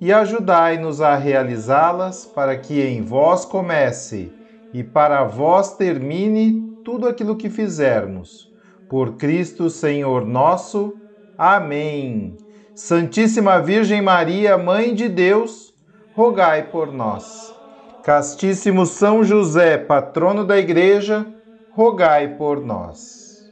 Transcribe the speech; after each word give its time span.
e 0.00 0.12
ajudai-nos 0.12 1.00
a 1.00 1.16
realizá-las, 1.16 2.24
para 2.24 2.56
que 2.56 2.80
em 2.80 3.02
vós 3.02 3.44
comece 3.44 4.32
e 4.72 4.84
para 4.84 5.24
vós 5.24 5.76
termine 5.76 6.60
tudo 6.84 7.08
aquilo 7.08 7.36
que 7.36 7.48
fizermos. 7.48 8.52
Por 8.88 9.16
Cristo 9.16 9.70
Senhor 9.70 10.24
nosso. 10.24 10.94
Amém. 11.36 12.36
Santíssima 12.74 13.60
Virgem 13.60 14.02
Maria, 14.02 14.58
Mãe 14.58 14.94
de 14.94 15.08
Deus, 15.08 15.74
rogai 16.14 16.64
por 16.64 16.92
nós. 16.92 17.54
Castíssimo 18.02 18.86
São 18.86 19.24
José, 19.24 19.78
patrono 19.78 20.44
da 20.44 20.58
Igreja, 20.58 21.26
rogai 21.72 22.36
por 22.36 22.60
nós. 22.60 23.50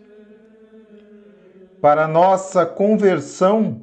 Para 1.80 2.06
nossa 2.06 2.64
conversão, 2.64 3.80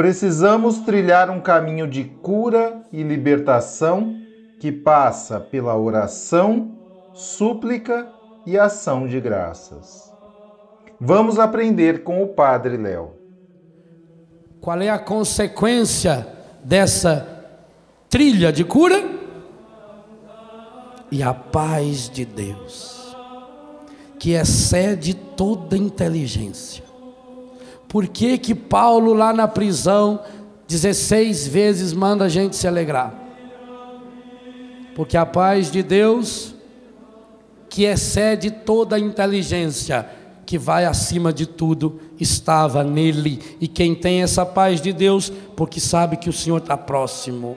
precisamos 0.00 0.78
trilhar 0.78 1.28
um 1.28 1.42
caminho 1.42 1.86
de 1.86 2.04
cura 2.04 2.80
e 2.90 3.02
libertação 3.02 4.16
que 4.58 4.72
passa 4.72 5.38
pela 5.38 5.76
oração, 5.76 6.74
súplica 7.12 8.08
e 8.46 8.58
ação 8.58 9.06
de 9.06 9.20
graças. 9.20 10.10
Vamos 10.98 11.38
aprender 11.38 12.02
com 12.02 12.22
o 12.22 12.28
Padre 12.28 12.78
Léo. 12.78 13.10
Qual 14.58 14.80
é 14.80 14.88
a 14.88 14.98
consequência 14.98 16.26
dessa 16.64 17.44
trilha 18.08 18.50
de 18.50 18.64
cura? 18.64 19.04
E 21.10 21.22
a 21.22 21.34
paz 21.34 22.08
de 22.08 22.24
Deus, 22.24 23.14
que 24.18 24.32
excede 24.32 25.12
toda 25.12 25.76
inteligência 25.76 26.89
por 27.90 28.06
que, 28.06 28.38
que 28.38 28.54
Paulo 28.54 29.12
lá 29.12 29.32
na 29.32 29.48
prisão 29.48 30.20
16 30.68 31.48
vezes 31.48 31.92
manda 31.92 32.26
a 32.26 32.28
gente 32.28 32.54
se 32.54 32.68
alegrar? 32.68 33.12
Porque 34.94 35.16
a 35.16 35.26
paz 35.26 35.72
de 35.72 35.82
Deus, 35.82 36.54
que 37.68 37.82
excede 37.82 38.48
toda 38.48 38.94
a 38.94 38.98
inteligência, 38.98 40.08
que 40.46 40.56
vai 40.56 40.84
acima 40.84 41.32
de 41.32 41.46
tudo, 41.46 42.00
estava 42.20 42.84
nele. 42.84 43.56
E 43.60 43.66
quem 43.66 43.92
tem 43.92 44.22
essa 44.22 44.46
paz 44.46 44.80
de 44.80 44.92
Deus, 44.92 45.32
porque 45.56 45.80
sabe 45.80 46.16
que 46.16 46.30
o 46.30 46.32
Senhor 46.32 46.58
está 46.58 46.76
próximo, 46.76 47.56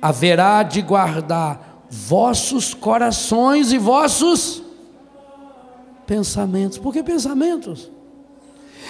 haverá 0.00 0.62
de 0.62 0.80
guardar 0.82 1.84
vossos 1.90 2.74
corações 2.74 3.72
e 3.72 3.78
vossos 3.78 4.62
pensamentos. 6.06 6.78
Por 6.78 6.92
que 6.92 7.02
pensamentos? 7.02 7.90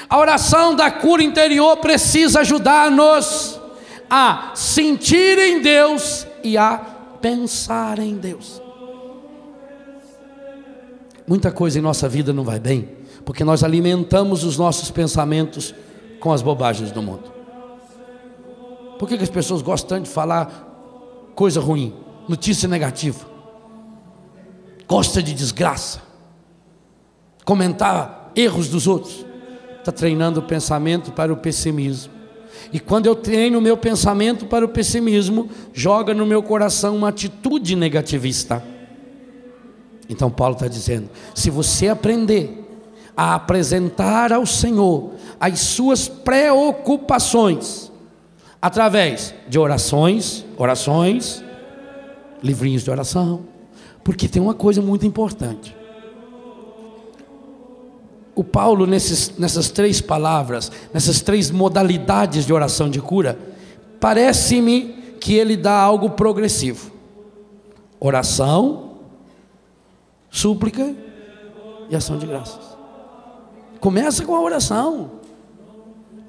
A 0.09 0.19
oração 0.19 0.75
da 0.75 0.91
cura 0.91 1.23
interior 1.23 1.77
precisa 1.77 2.41
ajudar-nos 2.41 3.61
a 4.09 4.51
sentir 4.57 5.39
em 5.39 5.63
Deus 5.63 6.27
e 6.43 6.59
a 6.59 6.79
pensar 7.21 8.01
em 8.01 8.17
Deus. 8.17 8.61
Muita 11.27 11.53
coisa 11.53 11.79
em 11.79 11.83
nossa 11.83 12.09
vida 12.09 12.33
não 12.33 12.43
vai 12.43 12.59
bem, 12.59 12.89
porque 13.25 13.45
nós 13.45 13.63
alimentamos 13.63 14.43
os 14.43 14.59
nossos 14.59 14.91
pensamentos 14.91 15.73
com 16.19 16.33
as 16.33 16.43
bobagens 16.43 16.91
do 16.91 17.01
mundo. 17.01 17.31
Por 18.99 19.09
que, 19.09 19.17
que 19.17 19.23
as 19.23 19.31
pessoas 19.31 19.63
gostam 19.63 19.99
tanto 19.99 20.07
de 20.07 20.13
falar 20.13 21.33
coisa 21.37 21.61
ruim, 21.61 21.95
notícia 22.29 22.69
negativa? 22.69 23.25
Gosta 24.89 25.23
de 25.23 25.33
desgraça, 25.33 26.03
comentar 27.45 28.33
erros 28.35 28.69
dos 28.69 28.89
outros 28.89 29.30
está 29.81 29.91
treinando 29.91 30.41
o 30.41 30.43
pensamento 30.43 31.11
para 31.11 31.33
o 31.33 31.37
pessimismo. 31.37 32.13
E 32.73 32.79
quando 32.79 33.07
eu 33.07 33.17
treino 33.17 33.59
o 33.59 33.63
meu 33.63 33.77
pensamento 33.77 34.47
para 34.47 34.65
o 34.65 34.69
pessimismo, 34.69 35.49
joga 35.73 36.15
no 36.15 36.25
meu 36.25 36.43
coração 36.43 36.97
uma 36.97 37.09
atitude 37.09 37.75
negativista. 37.75 38.63
Então 40.09 40.31
Paulo 40.31 40.55
está 40.55 40.69
dizendo: 40.69 41.09
se 41.35 41.51
você 41.51 41.89
aprender 41.89 42.59
a 43.17 43.35
apresentar 43.35 44.33
ao 44.33 44.47
Senhor 44.47 45.13
as 45.41 45.59
suas 45.61 46.07
preocupações, 46.07 47.91
através 48.61 49.35
de 49.49 49.59
orações, 49.59 50.45
orações, 50.57 51.43
livrinhos 52.43 52.85
de 52.85 52.91
oração, 52.91 53.41
porque 54.05 54.29
tem 54.29 54.41
uma 54.41 54.55
coisa 54.55 54.81
muito 54.81 55.07
importante 55.07 55.80
o 58.41 58.45
Paulo, 58.45 58.87
nesses, 58.87 59.37
nessas 59.37 59.69
três 59.69 60.01
palavras, 60.01 60.73
nessas 60.95 61.21
três 61.21 61.51
modalidades 61.51 62.47
de 62.47 62.55
oração 62.55 62.89
de 62.89 62.99
cura, 62.99 63.39
parece-me 64.01 64.95
que 65.21 65.35
ele 65.35 65.59
dá 65.59 65.79
algo 65.79 66.09
progressivo: 66.09 66.91
oração, 68.01 68.93
súplica 70.31 70.95
e 71.91 71.95
ação 71.95 72.17
de 72.17 72.25
graças. 72.25 72.61
Começa 73.79 74.25
com 74.25 74.35
a 74.35 74.41
oração. 74.41 75.11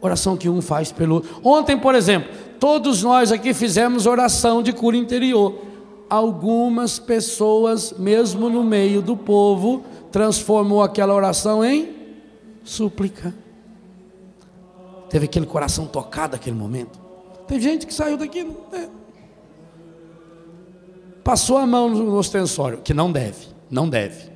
Oração 0.02 0.36
que 0.36 0.50
um 0.50 0.62
faz 0.62 0.92
pelo. 0.92 1.24
Ontem, 1.42 1.78
por 1.78 1.96
exemplo, 1.96 2.30
todos 2.60 3.04
nós 3.04 3.32
aqui 3.32 3.54
fizemos 3.54 4.06
oração 4.06 4.62
de 4.62 4.74
cura 4.74 4.98
interior. 4.98 5.56
Algumas 6.10 7.00
pessoas, 7.00 7.94
mesmo 7.98 8.50
no 8.50 8.66
meio 8.66 9.02
do 9.02 9.16
povo, 9.16 9.86
transformou 10.12 10.84
aquela 10.84 11.14
oração 11.14 11.64
em 11.64 12.01
súplica. 12.64 13.34
Teve 15.10 15.26
aquele 15.26 15.46
coração 15.46 15.88
tocado 15.88 16.34
naquele 16.34 16.56
momento. 16.56 17.00
Tem 17.48 17.60
gente 17.60 17.86
que 17.86 17.94
saiu 17.94 18.18
daqui. 18.18 18.40
É. 18.72 18.88
Passou 21.24 21.58
a 21.58 21.68
mão 21.68 21.90
no 21.90 22.16
ostensório, 22.16 22.80
que 22.80 22.94
não 22.94 23.12
deve, 23.12 23.48
não 23.70 23.88
deve. 23.88 24.32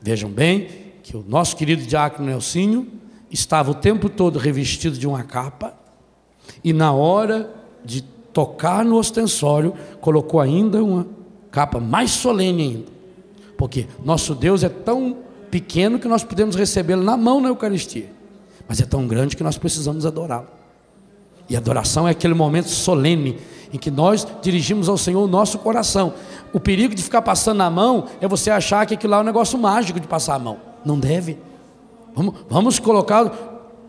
Vejam 0.00 0.30
bem 0.30 0.68
que 1.02 1.16
o 1.16 1.24
nosso 1.26 1.56
querido 1.56 1.82
diácono 1.82 2.26
Nelsinho 2.26 2.88
estava 3.30 3.70
o 3.70 3.74
tempo 3.74 4.08
todo 4.08 4.38
revestido 4.38 4.96
de 4.96 5.06
uma 5.06 5.22
capa, 5.22 5.74
e 6.64 6.72
na 6.72 6.92
hora 6.92 7.52
de 7.84 8.02
tocar 8.32 8.84
no 8.84 8.96
ostensório, 8.96 9.74
colocou 10.00 10.40
ainda 10.40 10.82
uma 10.82 11.06
capa 11.50 11.80
mais 11.80 12.10
solene 12.10 12.62
ainda. 12.62 12.92
Porque 13.56 13.86
nosso 14.04 14.34
Deus 14.34 14.62
é 14.62 14.68
tão 14.68 15.16
pequeno 15.50 15.98
que 15.98 16.08
nós 16.08 16.24
podemos 16.24 16.56
recebê-lo 16.56 17.02
na 17.02 17.16
mão 17.16 17.40
na 17.40 17.48
Eucaristia, 17.48 18.06
mas 18.68 18.80
é 18.80 18.84
tão 18.84 19.06
grande 19.06 19.36
que 19.36 19.42
nós 19.42 19.56
precisamos 19.56 20.04
adorá-lo. 20.06 20.48
E 21.48 21.56
adoração 21.56 22.08
é 22.08 22.10
aquele 22.10 22.34
momento 22.34 22.68
solene 22.68 23.38
em 23.72 23.78
que 23.78 23.90
nós 23.90 24.26
dirigimos 24.42 24.88
ao 24.88 24.96
Senhor 24.96 25.22
o 25.22 25.28
nosso 25.28 25.58
coração. 25.58 26.14
O 26.52 26.60
perigo 26.60 26.94
de 26.94 27.02
ficar 27.02 27.22
passando 27.22 27.58
na 27.58 27.70
mão 27.70 28.06
é 28.20 28.26
você 28.26 28.50
achar 28.50 28.86
que 28.86 28.94
aquilo 28.94 29.12
lá 29.12 29.18
é 29.18 29.20
um 29.20 29.24
negócio 29.24 29.58
mágico 29.58 30.00
de 30.00 30.06
passar 30.06 30.34
a 30.34 30.38
mão. 30.38 30.58
Não 30.84 30.98
deve. 30.98 31.38
Vamos, 32.14 32.34
vamos 32.48 32.78
colocar. 32.78 33.30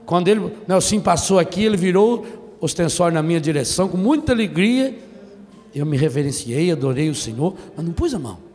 Quando 0.05 0.27
ele, 0.27 0.53
Nelson 0.67 0.99
passou 0.99 1.39
aqui, 1.39 1.63
ele 1.63 1.77
virou 1.77 2.25
ostensório 2.59 3.13
na 3.13 3.23
minha 3.23 3.39
direção 3.39 3.87
com 3.87 3.97
muita 3.97 4.31
alegria. 4.31 4.97
Eu 5.73 5.85
me 5.85 5.97
reverenciei, 5.97 6.71
adorei 6.71 7.09
o 7.09 7.15
Senhor, 7.15 7.55
mas 7.75 7.85
não 7.85 7.93
pus 7.93 8.13
a 8.13 8.19
mão. 8.19 8.46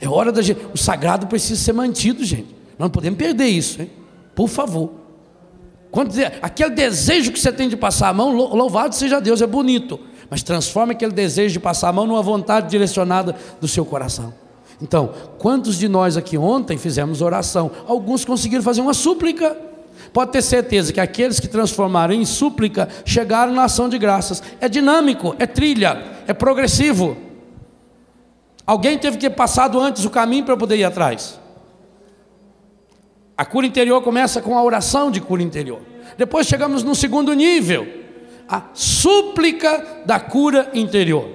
É 0.00 0.08
hora 0.08 0.30
da 0.30 0.42
gente. 0.42 0.60
O 0.74 0.76
sagrado 0.76 1.26
precisa 1.26 1.60
ser 1.60 1.72
mantido, 1.72 2.24
gente. 2.24 2.54
Nós 2.78 2.86
não 2.86 2.90
podemos 2.90 3.18
perder 3.18 3.46
isso, 3.46 3.80
hein? 3.80 3.90
Por 4.34 4.48
favor. 4.48 4.90
Quando, 5.90 6.12
aquele 6.42 6.70
desejo 6.70 7.32
que 7.32 7.40
você 7.40 7.50
tem 7.50 7.68
de 7.68 7.76
passar 7.76 8.08
a 8.08 8.12
mão, 8.12 8.30
louvado 8.34 8.94
seja 8.94 9.20
Deus, 9.20 9.40
é 9.40 9.46
bonito. 9.46 9.98
Mas 10.28 10.42
transforme 10.42 10.92
aquele 10.92 11.12
desejo 11.12 11.54
de 11.54 11.60
passar 11.60 11.88
a 11.88 11.92
mão 11.92 12.06
numa 12.06 12.22
vontade 12.22 12.68
direcionada 12.68 13.34
do 13.60 13.66
seu 13.66 13.84
coração. 13.84 14.34
Então, 14.82 15.10
quantos 15.38 15.78
de 15.78 15.88
nós 15.88 16.16
aqui 16.16 16.36
ontem 16.36 16.76
fizemos 16.76 17.22
oração? 17.22 17.70
Alguns 17.86 18.24
conseguiram 18.24 18.62
fazer 18.62 18.82
uma 18.82 18.92
súplica. 18.92 19.56
Pode 20.12 20.32
ter 20.32 20.42
certeza 20.42 20.92
que 20.92 21.00
aqueles 21.00 21.40
que 21.40 21.48
transformaram 21.48 22.12
em 22.12 22.24
súplica 22.24 22.88
chegaram 23.04 23.54
na 23.54 23.64
ação 23.64 23.88
de 23.88 23.96
graças. 23.98 24.42
É 24.60 24.68
dinâmico, 24.68 25.34
é 25.38 25.46
trilha, 25.46 26.04
é 26.26 26.34
progressivo. 26.34 27.16
Alguém 28.66 28.98
teve 28.98 29.16
que 29.16 29.28
ter 29.28 29.34
passado 29.34 29.78
antes 29.78 30.04
o 30.04 30.10
caminho 30.10 30.44
para 30.44 30.56
poder 30.56 30.76
ir 30.76 30.84
atrás. 30.84 31.38
A 33.36 33.44
cura 33.44 33.66
interior 33.66 34.02
começa 34.02 34.42
com 34.42 34.58
a 34.58 34.62
oração 34.62 35.10
de 35.10 35.20
cura 35.20 35.42
interior. 35.42 35.80
Depois 36.18 36.46
chegamos 36.46 36.82
no 36.82 36.94
segundo 36.94 37.32
nível, 37.34 37.86
a 38.48 38.62
súplica 38.74 40.02
da 40.04 40.18
cura 40.18 40.70
interior. 40.74 41.28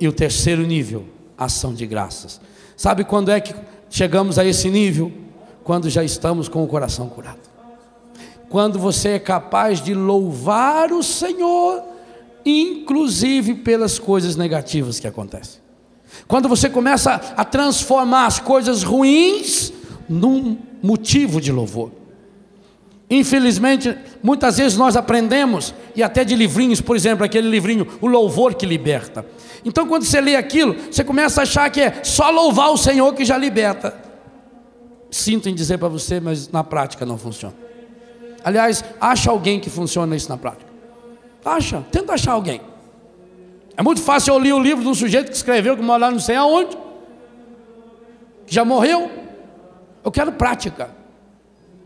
E 0.00 0.08
o 0.08 0.12
terceiro 0.12 0.62
nível, 0.62 1.04
ação 1.36 1.74
de 1.74 1.86
graças. 1.86 2.40
Sabe 2.76 3.04
quando 3.04 3.30
é 3.30 3.40
que 3.40 3.54
chegamos 3.90 4.38
a 4.38 4.44
esse 4.44 4.70
nível? 4.70 5.12
Quando 5.62 5.90
já 5.90 6.02
estamos 6.02 6.48
com 6.48 6.64
o 6.64 6.68
coração 6.68 7.08
curado. 7.08 7.40
Quando 8.48 8.78
você 8.78 9.10
é 9.10 9.18
capaz 9.18 9.82
de 9.82 9.92
louvar 9.92 10.90
o 10.90 11.02
Senhor, 11.02 11.82
inclusive 12.48 13.56
pelas 13.56 13.98
coisas 13.98 14.34
negativas 14.36 14.98
que 14.98 15.06
acontecem. 15.06 15.60
Quando 16.26 16.48
você 16.48 16.70
começa 16.70 17.14
a 17.36 17.44
transformar 17.44 18.26
as 18.26 18.40
coisas 18.40 18.82
ruins 18.82 19.72
num 20.08 20.56
motivo 20.82 21.40
de 21.40 21.52
louvor. 21.52 21.90
Infelizmente, 23.10 23.96
muitas 24.22 24.58
vezes 24.58 24.76
nós 24.76 24.96
aprendemos, 24.96 25.74
e 25.94 26.02
até 26.02 26.24
de 26.24 26.34
livrinhos, 26.34 26.80
por 26.80 26.96
exemplo, 26.96 27.24
aquele 27.24 27.48
livrinho, 27.48 27.86
O 28.00 28.06
Louvor 28.06 28.54
que 28.54 28.66
Liberta. 28.66 29.24
Então, 29.64 29.86
quando 29.86 30.04
você 30.04 30.20
lê 30.20 30.36
aquilo, 30.36 30.76
você 30.90 31.02
começa 31.02 31.40
a 31.40 31.42
achar 31.42 31.70
que 31.70 31.80
é 31.80 32.00
só 32.04 32.30
louvar 32.30 32.70
o 32.70 32.76
Senhor 32.76 33.12
que 33.14 33.24
já 33.24 33.36
liberta. 33.36 33.94
Sinto 35.10 35.48
em 35.48 35.54
dizer 35.54 35.78
para 35.78 35.88
você, 35.88 36.20
mas 36.20 36.50
na 36.50 36.62
prática 36.62 37.06
não 37.06 37.16
funciona. 37.16 37.54
Aliás, 38.44 38.84
acha 39.00 39.30
alguém 39.30 39.58
que 39.58 39.70
funciona 39.70 40.14
isso 40.14 40.28
na 40.28 40.36
prática. 40.36 40.67
Acha, 41.56 41.84
tenta 41.90 42.14
achar 42.14 42.32
alguém. 42.32 42.60
É 43.76 43.82
muito 43.82 44.00
fácil 44.00 44.34
eu 44.34 44.38
ler 44.38 44.52
o 44.52 44.58
livro 44.58 44.82
de 44.82 44.88
um 44.88 44.94
sujeito 44.94 45.30
que 45.30 45.36
escreveu, 45.36 45.76
que 45.76 45.82
mora 45.82 46.06
lá 46.06 46.10
não 46.10 46.18
sei 46.18 46.36
aonde, 46.36 46.76
que 48.46 48.54
já 48.54 48.64
morreu. 48.64 49.10
Eu 50.04 50.10
quero 50.10 50.32
prática. 50.32 50.90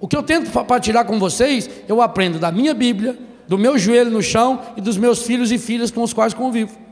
O 0.01 0.09
que 0.09 0.17
eu 0.17 0.23
tento 0.23 0.51
compartilhar 0.51 1.05
com 1.05 1.19
vocês, 1.19 1.69
eu 1.87 2.01
aprendo 2.01 2.39
da 2.39 2.51
minha 2.51 2.75
Bíblia, 2.75 3.19
do 3.47 3.59
meu 3.59 3.79
joelho 3.79 4.11
no 4.11 4.23
chão 4.23 4.61
e 4.77 4.81
dos 4.81 4.97
meus 4.97 5.23
filhos 5.23 5.53
e 5.53 5.59
filhas 5.59 5.91
com 5.91 6.03
os 6.03 6.13
quais 6.13 6.35
convivo 6.35 6.83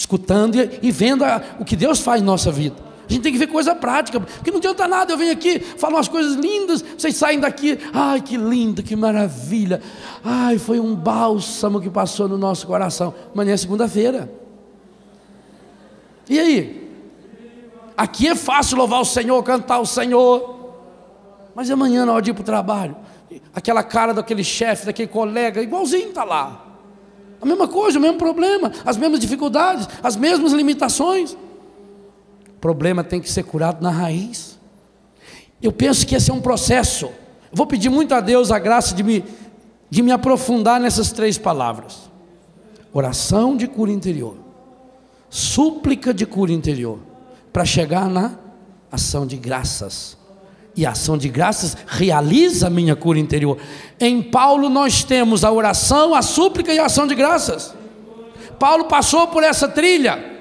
escutando 0.00 0.56
e, 0.80 0.90
vendo 0.90 1.24
a, 1.24 1.42
o 1.58 1.64
que 1.64 1.76
Deus 1.76 2.00
faz 2.00 2.22
em 2.22 2.24
nossa 2.24 2.50
vida. 2.50 2.76
A 3.10 3.12
gente 3.12 3.22
tem 3.22 3.32
que 3.32 3.38
ver 3.38 3.48
coisa 3.48 3.74
prática, 3.74 4.20
porque 4.20 4.52
não 4.52 4.58
adianta 4.58 4.86
nada. 4.86 5.12
Eu 5.12 5.18
venho 5.18 5.32
aqui, 5.32 5.58
falo 5.58 5.96
umas 5.96 6.06
coisas 6.06 6.36
lindas, 6.36 6.80
vocês 6.96 7.16
saem 7.16 7.40
daqui, 7.40 7.76
ai 7.92 8.20
que 8.20 8.36
lindo, 8.36 8.84
que 8.84 8.94
maravilha. 8.94 9.82
Ai, 10.22 10.58
foi 10.58 10.78
um 10.78 10.94
bálsamo 10.94 11.80
que 11.80 11.90
passou 11.90 12.28
no 12.28 12.38
nosso 12.38 12.68
coração. 12.68 13.12
Amanhã 13.34 13.54
é 13.54 13.56
segunda-feira. 13.56 14.32
E 16.28 16.38
aí? 16.38 16.88
Aqui 17.96 18.28
é 18.28 18.36
fácil 18.36 18.76
louvar 18.76 19.00
o 19.00 19.04
Senhor, 19.04 19.42
cantar 19.42 19.80
o 19.80 19.86
Senhor. 19.86 20.76
Mas 21.52 21.68
amanhã, 21.68 22.06
na 22.06 22.12
hora 22.12 22.22
de 22.22 22.30
ir 22.30 22.34
para 22.34 22.42
o 22.42 22.44
trabalho, 22.44 22.94
aquela 23.52 23.82
cara 23.82 24.14
daquele 24.14 24.44
chefe, 24.44 24.86
daquele 24.86 25.08
colega, 25.08 25.60
igualzinho 25.60 26.10
está 26.10 26.22
lá. 26.22 26.64
A 27.42 27.44
mesma 27.44 27.66
coisa, 27.66 27.98
o 27.98 28.00
mesmo 28.00 28.18
problema, 28.18 28.70
as 28.86 28.96
mesmas 28.96 29.18
dificuldades, 29.18 29.88
as 30.00 30.14
mesmas 30.14 30.52
limitações. 30.52 31.36
Problema 32.60 33.02
tem 33.02 33.20
que 33.20 33.30
ser 33.30 33.44
curado 33.44 33.82
na 33.82 33.90
raiz. 33.90 34.58
Eu 35.62 35.72
penso 35.72 36.06
que 36.06 36.14
esse 36.14 36.30
é 36.30 36.34
um 36.34 36.40
processo. 36.40 37.10
Vou 37.52 37.66
pedir 37.66 37.88
muito 37.88 38.14
a 38.14 38.20
Deus 38.20 38.50
a 38.50 38.58
graça 38.58 38.94
de 38.94 39.02
me, 39.02 39.24
de 39.88 40.02
me 40.02 40.12
aprofundar 40.12 40.80
nessas 40.80 41.10
três 41.12 41.38
palavras: 41.38 42.10
oração 42.92 43.56
de 43.56 43.66
cura 43.66 43.90
interior, 43.90 44.36
súplica 45.28 46.12
de 46.12 46.26
cura 46.26 46.52
interior, 46.52 46.98
para 47.52 47.64
chegar 47.64 48.08
na 48.08 48.32
ação 48.92 49.26
de 49.26 49.36
graças 49.36 50.18
e 50.76 50.86
a 50.86 50.90
ação 50.90 51.18
de 51.18 51.28
graças 51.28 51.76
realiza 51.86 52.68
a 52.68 52.70
minha 52.70 52.94
cura 52.94 53.18
interior. 53.18 53.58
Em 53.98 54.22
Paulo 54.22 54.68
nós 54.68 55.04
temos 55.04 55.44
a 55.44 55.50
oração, 55.50 56.14
a 56.14 56.22
súplica 56.22 56.72
e 56.72 56.78
a 56.78 56.86
ação 56.86 57.06
de 57.06 57.14
graças. 57.14 57.74
Paulo 58.58 58.84
passou 58.84 59.26
por 59.28 59.42
essa 59.42 59.68
trilha, 59.68 60.39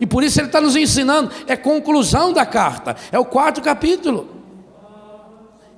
e 0.00 0.06
por 0.06 0.22
isso 0.22 0.40
ele 0.40 0.48
está 0.48 0.60
nos 0.60 0.76
ensinando, 0.76 1.30
é 1.46 1.56
conclusão 1.56 2.32
da 2.32 2.44
carta, 2.44 2.96
é 3.10 3.18
o 3.18 3.24
quarto 3.24 3.60
capítulo. 3.60 4.28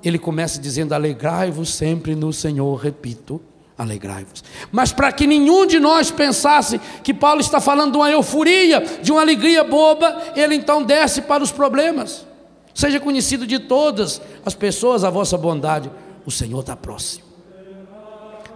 Ele 0.03 0.19
começa 0.19 0.61
dizendo: 0.61 0.93
Alegrai-vos 0.93 1.75
sempre 1.75 2.15
no 2.15 2.33
Senhor, 2.33 2.75
repito, 2.77 3.41
alegrai-vos. 3.77 4.43
Mas 4.71 4.93
para 4.93 5.13
que 5.13 5.27
nenhum 5.27 5.67
de 5.67 5.79
nós 5.79 6.11
pensasse 6.11 6.81
que 7.03 7.15
Paulo 7.15 7.41
está 7.41 7.61
falando 7.61 7.93
de 7.93 7.99
uma 7.99 8.11
euforia, 8.11 8.81
de 9.03 9.13
uma 9.13 9.21
alegria 9.21 9.65
boba, 9.65 10.23
ele 10.35 10.55
então 10.55 10.83
desce 10.83 11.23
para 11.23 11.43
os 11.43 11.53
problemas. 11.53 12.27
Seja 12.75 13.01
conhecido 13.01 13.47
de 13.47 13.59
todas 13.59 14.21
as 14.45 14.55
pessoas 14.55 15.03
a 15.03 15.11
vossa 15.11 15.37
bondade. 15.37 15.91
O 16.25 16.31
Senhor 16.31 16.61
está 16.61 16.77
próximo. 16.77 17.25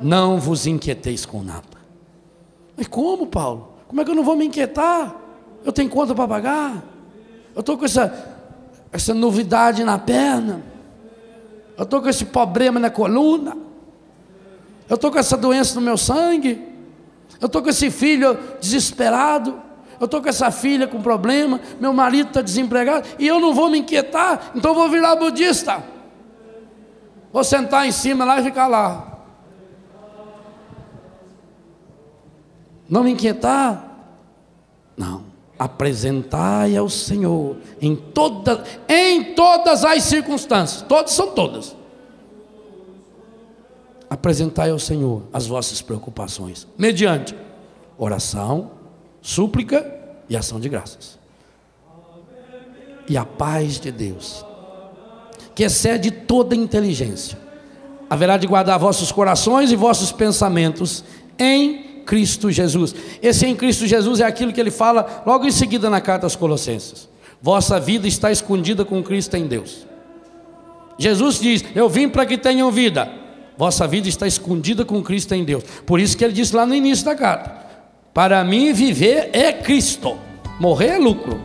Não 0.00 0.38
vos 0.38 0.66
inquieteis 0.66 1.24
com 1.24 1.42
nada. 1.42 1.62
Mas 2.76 2.86
como, 2.86 3.26
Paulo? 3.26 3.72
Como 3.88 4.00
é 4.00 4.04
que 4.04 4.10
eu 4.10 4.14
não 4.14 4.24
vou 4.24 4.36
me 4.36 4.46
inquietar? 4.46 5.21
Eu 5.64 5.72
tenho 5.72 5.88
conta 5.88 6.14
para 6.14 6.28
pagar. 6.28 6.82
Eu 7.54 7.60
estou 7.60 7.78
com 7.78 7.84
essa, 7.84 8.34
essa 8.92 9.14
novidade 9.14 9.84
na 9.84 9.98
perna. 9.98 10.62
Eu 11.76 11.84
estou 11.84 12.00
com 12.02 12.08
esse 12.08 12.24
problema 12.24 12.80
na 12.80 12.90
coluna. 12.90 13.56
Eu 14.88 14.96
estou 14.96 15.10
com 15.10 15.18
essa 15.18 15.36
doença 15.36 15.74
no 15.74 15.80
meu 15.80 15.96
sangue. 15.96 16.60
Eu 17.40 17.46
estou 17.46 17.62
com 17.62 17.68
esse 17.70 17.90
filho 17.90 18.38
desesperado 18.60 19.72
eu 20.02 20.06
estou 20.06 20.20
com 20.20 20.28
essa 20.28 20.50
filha 20.50 20.88
com 20.88 21.00
problema, 21.00 21.60
meu 21.78 21.92
marido 21.92 22.26
está 22.26 22.42
desempregado, 22.42 23.06
e 23.20 23.26
eu 23.28 23.38
não 23.38 23.54
vou 23.54 23.70
me 23.70 23.78
inquietar, 23.78 24.50
então 24.52 24.72
eu 24.72 24.74
vou 24.74 24.90
virar 24.90 25.14
budista. 25.14 25.80
Vou 27.32 27.44
sentar 27.44 27.86
em 27.86 27.92
cima 27.92 28.24
lá 28.24 28.40
e 28.40 28.42
ficar 28.42 28.66
lá. 28.66 29.20
Não 32.90 33.04
me 33.04 33.12
inquietar? 33.12 33.91
Apresentai 35.62 36.76
ao 36.76 36.88
Senhor 36.88 37.56
em, 37.80 37.94
toda, 37.94 38.64
em 38.88 39.32
todas 39.32 39.84
as 39.84 40.02
circunstâncias, 40.02 40.82
todas 40.82 41.12
são 41.12 41.30
todas. 41.30 41.76
Apresentai 44.10 44.70
ao 44.70 44.78
Senhor 44.80 45.22
as 45.32 45.46
vossas 45.46 45.80
preocupações, 45.80 46.66
mediante 46.76 47.36
oração, 47.96 48.72
súplica 49.22 49.88
e 50.28 50.36
ação 50.36 50.58
de 50.58 50.68
graças. 50.68 51.16
E 53.08 53.16
a 53.16 53.24
paz 53.24 53.78
de 53.78 53.92
Deus, 53.92 54.44
que 55.54 55.62
excede 55.62 56.10
toda 56.10 56.56
inteligência, 56.56 57.38
haverá 58.10 58.36
de 58.36 58.48
guardar 58.48 58.80
vossos 58.80 59.12
corações 59.12 59.70
e 59.70 59.76
vossos 59.76 60.10
pensamentos 60.10 61.04
em 61.38 61.91
Cristo 62.04 62.50
Jesus. 62.50 62.94
Esse 63.22 63.46
em 63.46 63.54
Cristo 63.54 63.86
Jesus 63.86 64.20
é 64.20 64.24
aquilo 64.24 64.52
que 64.52 64.60
ele 64.60 64.70
fala 64.70 65.22
logo 65.26 65.46
em 65.46 65.50
seguida 65.50 65.88
na 65.88 66.00
carta 66.00 66.26
aos 66.26 66.36
Colossenses. 66.36 67.08
Vossa 67.40 67.80
vida 67.80 68.06
está 68.06 68.30
escondida 68.30 68.84
com 68.84 69.02
Cristo 69.02 69.36
em 69.36 69.46
Deus. 69.46 69.86
Jesus 70.98 71.40
diz: 71.40 71.64
Eu 71.74 71.88
vim 71.88 72.08
para 72.08 72.26
que 72.26 72.38
tenham 72.38 72.70
vida. 72.70 73.08
Vossa 73.56 73.86
vida 73.86 74.08
está 74.08 74.26
escondida 74.26 74.84
com 74.84 75.02
Cristo 75.02 75.34
em 75.34 75.44
Deus. 75.44 75.64
Por 75.86 76.00
isso 76.00 76.16
que 76.16 76.24
ele 76.24 76.32
disse 76.32 76.54
lá 76.54 76.64
no 76.64 76.74
início 76.74 77.04
da 77.04 77.14
carta: 77.14 77.62
para 78.14 78.44
mim, 78.44 78.72
viver 78.72 79.30
é 79.32 79.52
Cristo, 79.52 80.16
morrer 80.60 80.88
é 80.88 80.98
lucro. 80.98 81.40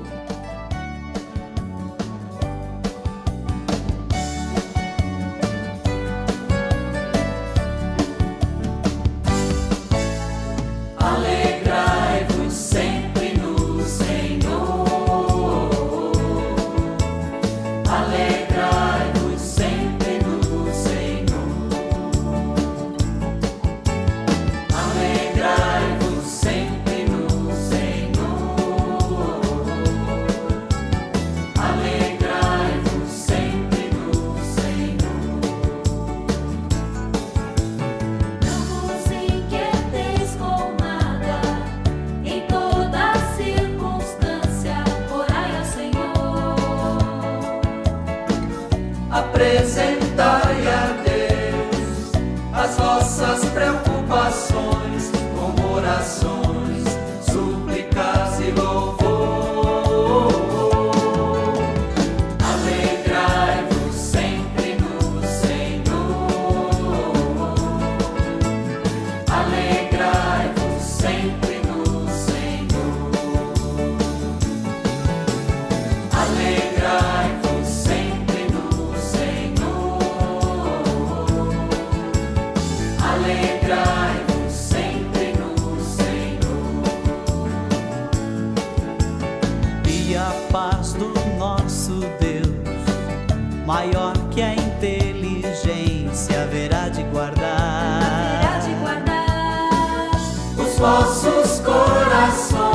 Maior 93.67 94.13
que 94.31 94.41
a 94.41 94.53
inteligência, 94.53 96.41
haverá 96.41 96.87
de 96.87 97.03
guardar. 97.03 97.99
Terá 98.39 98.59
de 98.59 98.73
guardar 98.75 100.09
os 100.57 100.79
vossos 100.79 101.59
corações, 101.59 102.66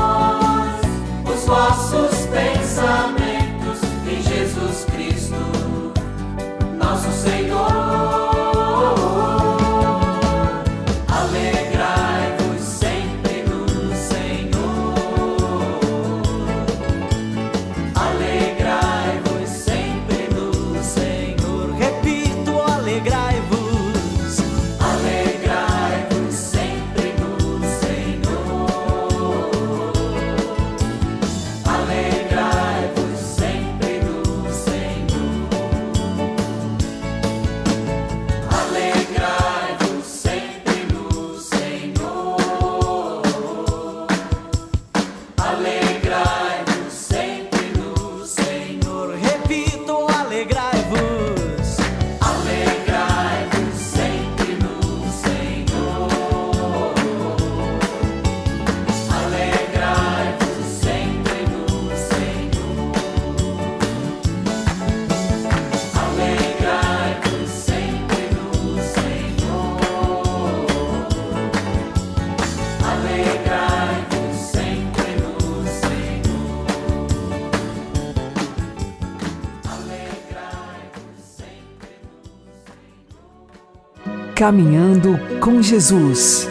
Caminhando 84.42 85.20
com 85.38 85.62
Jesus 85.62 86.48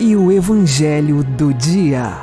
e 0.00 0.16
o 0.16 0.32
Evangelho 0.32 1.22
do 1.22 1.54
Dia. 1.54 2.14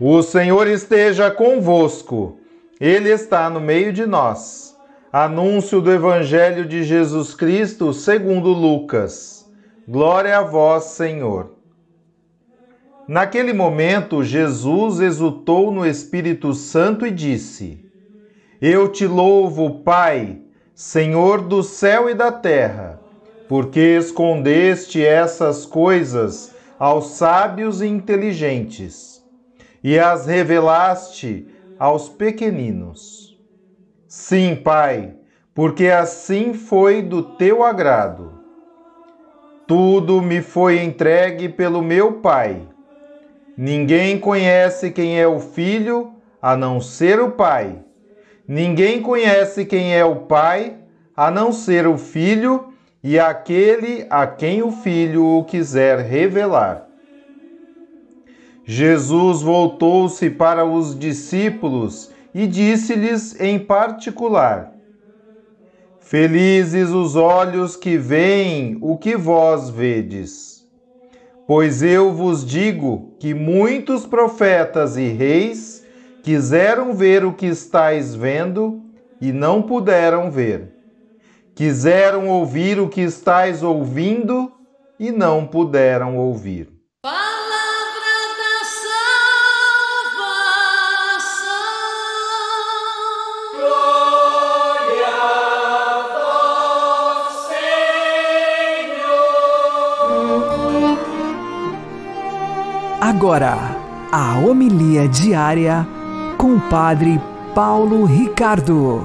O 0.00 0.20
Senhor 0.20 0.66
esteja 0.66 1.30
convosco, 1.30 2.40
Ele 2.80 3.08
está 3.10 3.48
no 3.48 3.60
meio 3.60 3.92
de 3.92 4.06
nós. 4.06 4.76
Anúncio 5.12 5.80
do 5.80 5.92
Evangelho 5.92 6.66
de 6.66 6.82
Jesus 6.82 7.32
Cristo 7.32 7.94
segundo 7.94 8.48
Lucas. 8.48 9.48
Glória 9.86 10.36
a 10.36 10.42
vós, 10.42 10.82
Senhor. 10.82 11.52
Naquele 13.06 13.52
momento, 13.52 14.24
Jesus 14.24 14.98
exultou 14.98 15.70
no 15.70 15.86
Espírito 15.86 16.54
Santo 16.54 17.06
e 17.06 17.12
disse: 17.12 17.88
Eu 18.60 18.88
te 18.88 19.06
louvo, 19.06 19.78
Pai, 19.84 20.40
Senhor 20.80 21.42
do 21.42 21.60
céu 21.64 22.08
e 22.08 22.14
da 22.14 22.30
terra, 22.30 23.00
porque 23.48 23.80
escondeste 23.80 25.04
essas 25.04 25.66
coisas 25.66 26.54
aos 26.78 27.16
sábios 27.16 27.82
e 27.82 27.88
inteligentes 27.88 29.20
e 29.82 29.98
as 29.98 30.26
revelaste 30.26 31.48
aos 31.76 32.08
pequeninos. 32.08 33.36
Sim, 34.06 34.54
Pai, 34.54 35.16
porque 35.52 35.88
assim 35.88 36.54
foi 36.54 37.02
do 37.02 37.24
teu 37.24 37.64
agrado. 37.64 38.38
Tudo 39.66 40.22
me 40.22 40.40
foi 40.40 40.80
entregue 40.84 41.48
pelo 41.48 41.82
meu 41.82 42.20
Pai. 42.20 42.68
Ninguém 43.56 44.16
conhece 44.16 44.92
quem 44.92 45.18
é 45.18 45.26
o 45.26 45.40
Filho 45.40 46.12
a 46.40 46.56
não 46.56 46.80
ser 46.80 47.18
o 47.18 47.32
Pai. 47.32 47.87
Ninguém 48.48 49.02
conhece 49.02 49.66
quem 49.66 49.94
é 49.94 50.02
o 50.02 50.16
Pai 50.16 50.78
a 51.14 51.30
não 51.30 51.52
ser 51.52 51.86
o 51.86 51.98
Filho 51.98 52.72
e 53.04 53.18
aquele 53.18 54.06
a 54.08 54.26
quem 54.26 54.62
o 54.62 54.72
Filho 54.72 55.22
o 55.22 55.44
quiser 55.44 55.98
revelar. 55.98 56.88
Jesus 58.64 59.42
voltou-se 59.42 60.30
para 60.30 60.64
os 60.64 60.98
discípulos 60.98 62.10
e 62.34 62.46
disse-lhes 62.46 63.38
em 63.38 63.58
particular: 63.58 64.72
Felizes 66.00 66.88
os 66.88 67.16
olhos 67.16 67.76
que 67.76 67.98
veem 67.98 68.78
o 68.80 68.96
que 68.96 69.14
vós 69.14 69.68
vedes. 69.68 70.66
Pois 71.46 71.82
eu 71.82 72.12
vos 72.12 72.46
digo 72.46 73.12
que 73.18 73.34
muitos 73.34 74.06
profetas 74.06 74.96
e 74.96 75.08
reis 75.08 75.77
quiseram 76.22 76.94
ver 76.94 77.24
o 77.24 77.32
que 77.32 77.46
estáis 77.46 78.14
vendo 78.14 78.82
e 79.20 79.32
não 79.32 79.62
puderam 79.62 80.30
ver. 80.30 80.74
Quiseram 81.54 82.28
ouvir 82.28 82.78
o 82.78 82.88
que 82.88 83.00
estáis 83.00 83.62
ouvindo 83.62 84.52
e 84.98 85.10
não 85.10 85.46
puderam 85.46 86.16
ouvir. 86.16 86.68
Palavra 87.02 87.18
da 88.38 88.64
salvação. 90.04 90.34
Glória 93.56 95.06
a 95.08 96.02
vós, 97.14 97.32
Senhor. 98.88 99.08
Agora, 103.00 103.54
a 104.12 104.38
homilia 104.38 105.08
diária 105.08 105.86
com 106.38 106.54
o 106.54 106.60
Padre 106.70 107.20
Paulo 107.52 108.04
Ricardo. 108.04 109.04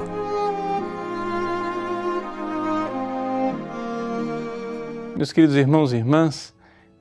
Meus 5.18 5.32
queridos 5.32 5.56
irmãos 5.56 5.92
e 5.92 5.98
irmãs, 5.98 6.54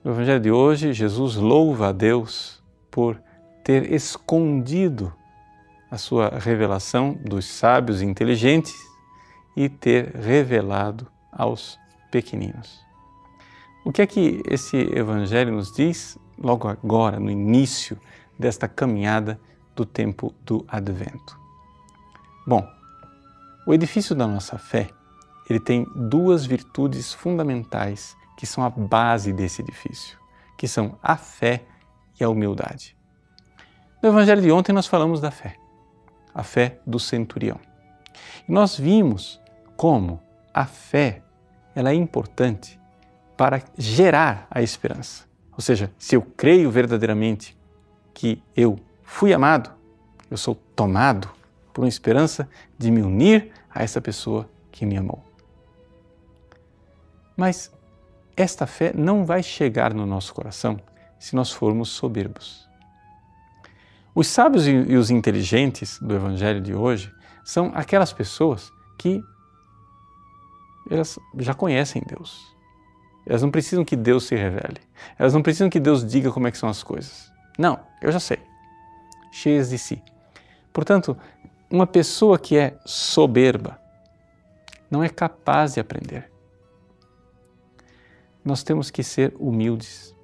no 0.03 0.09
Evangelho 0.09 0.39
de 0.39 0.51
hoje, 0.51 0.91
Jesus 0.91 1.35
louva 1.35 1.89
a 1.89 1.91
Deus 1.91 2.63
por 2.89 3.21
ter 3.63 3.93
escondido 3.93 5.13
a 5.91 5.99
sua 5.99 6.29
revelação 6.39 7.15
dos 7.23 7.45
sábios 7.45 8.01
e 8.01 8.05
inteligentes 8.05 8.73
e 9.55 9.69
ter 9.69 10.15
revelado 10.15 11.05
aos 11.31 11.77
pequeninos. 12.09 12.83
O 13.85 13.91
que 13.91 14.01
é 14.01 14.07
que 14.07 14.41
esse 14.49 14.77
Evangelho 14.77 15.53
nos 15.53 15.71
diz 15.71 16.17
logo 16.39 16.67
agora, 16.67 17.19
no 17.19 17.29
início 17.29 17.99
desta 18.39 18.67
caminhada 18.67 19.39
do 19.75 19.85
tempo 19.85 20.33
do 20.45 20.65
Advento? 20.67 21.37
Bom, 22.45 22.67
o 23.65 23.73
edifício 23.73 24.15
da 24.15 24.27
nossa 24.27 24.57
fé 24.57 24.89
ele 25.49 25.59
tem 25.59 25.85
duas 25.95 26.45
virtudes 26.45 27.13
fundamentais 27.13 28.15
que 28.37 28.45
são 28.45 28.63
a 28.63 28.69
base 28.69 29.31
desse 29.33 29.61
edifício, 29.61 30.17
que 30.57 30.67
são 30.67 30.97
a 31.01 31.15
fé 31.15 31.63
e 32.19 32.23
a 32.23 32.29
humildade. 32.29 32.95
No 34.01 34.09
Evangelho 34.09 34.41
de 34.41 34.51
ontem 34.51 34.73
nós 34.73 34.87
falamos 34.87 35.21
da 35.21 35.31
fé. 35.31 35.55
a 36.33 36.41
fé 36.43 36.79
do 36.85 36.99
centurião. 36.99 37.59
E 38.47 38.51
nós 38.51 38.77
vimos 38.77 39.39
como 39.77 40.19
a 40.53 40.65
fé 40.65 41.21
ela 41.75 41.91
é 41.91 41.93
importante 41.93 42.79
para 43.37 43.61
gerar 43.77 44.47
a 44.49 44.61
esperança. 44.61 45.25
Ou 45.51 45.61
seja, 45.61 45.91
se 45.97 46.15
eu 46.15 46.21
creio 46.21 46.71
verdadeiramente 46.71 47.57
que 48.13 48.41
eu 48.55 48.79
fui 49.03 49.33
amado, 49.33 49.71
eu 50.29 50.37
sou 50.37 50.55
tomado 50.75 51.29
por 51.73 51.81
uma 51.81 51.89
esperança 51.89 52.49
de 52.77 52.91
me 52.91 53.01
unir 53.01 53.51
a 53.69 53.83
essa 53.83 53.99
pessoa 53.99 54.49
que 54.71 54.85
me 54.85 54.97
amou. 54.97 55.23
Mas 57.35 57.71
esta 58.35 58.65
fé 58.65 58.91
não 58.95 59.25
vai 59.25 59.41
chegar 59.41 59.93
no 59.93 60.05
nosso 60.05 60.33
coração 60.33 60.79
se 61.19 61.35
nós 61.35 61.51
formos 61.51 61.89
soberbos. 61.89 62.67
Os 64.15 64.27
sábios 64.27 64.67
e 64.67 64.95
os 64.95 65.09
inteligentes 65.09 65.99
do 65.99 66.13
Evangelho 66.13 66.61
de 66.61 66.75
hoje 66.75 67.11
são 67.43 67.71
aquelas 67.73 68.13
pessoas 68.13 68.71
que 68.97 69.23
elas 70.89 71.17
já 71.37 71.53
conhecem 71.53 72.03
Deus. 72.05 72.53
Elas 73.25 73.41
não 73.41 73.49
precisam 73.49 73.85
que 73.85 73.95
Deus 73.95 74.25
se 74.25 74.35
revele. 74.35 74.81
Elas 75.17 75.33
não 75.33 75.41
precisam 75.41 75.69
que 75.69 75.79
Deus 75.79 76.05
diga 76.05 76.31
como 76.31 76.47
é 76.47 76.51
que 76.51 76.57
são 76.57 76.69
as 76.69 76.83
coisas. 76.83 77.31
Não, 77.57 77.79
eu 78.01 78.11
já 78.11 78.19
sei. 78.19 78.39
Cheias 79.33 79.71
de 79.71 79.79
si. 79.79 79.99
Portanto, 80.71 81.17
uma 81.67 81.87
pessoa 81.87 82.37
que 82.37 82.55
é 82.55 82.77
soberba 82.85 83.79
não 84.91 85.03
é 85.03 85.09
capaz 85.09 85.73
de 85.73 85.79
aprender. 85.79 86.31
Nós 88.45 88.61
temos 88.61 88.91
que 88.91 89.01
ser 89.01 89.33
humildes. 89.39 90.15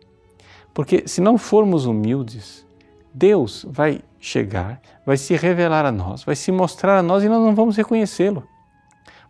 Porque 0.75 1.07
se 1.07 1.21
não 1.21 1.39
formos 1.39 1.87
humildes, 1.87 2.67
Deus 3.11 3.65
vai 3.67 4.03
chegar, 4.19 4.79
vai 5.03 5.17
se 5.17 5.35
revelar 5.35 5.87
a 5.87 5.91
nós, 5.91 6.23
vai 6.23 6.35
se 6.35 6.51
mostrar 6.51 6.99
a 6.99 7.01
nós 7.01 7.23
e 7.23 7.29
nós 7.29 7.41
não 7.41 7.55
vamos 7.55 7.75
reconhecê-lo. 7.75 8.47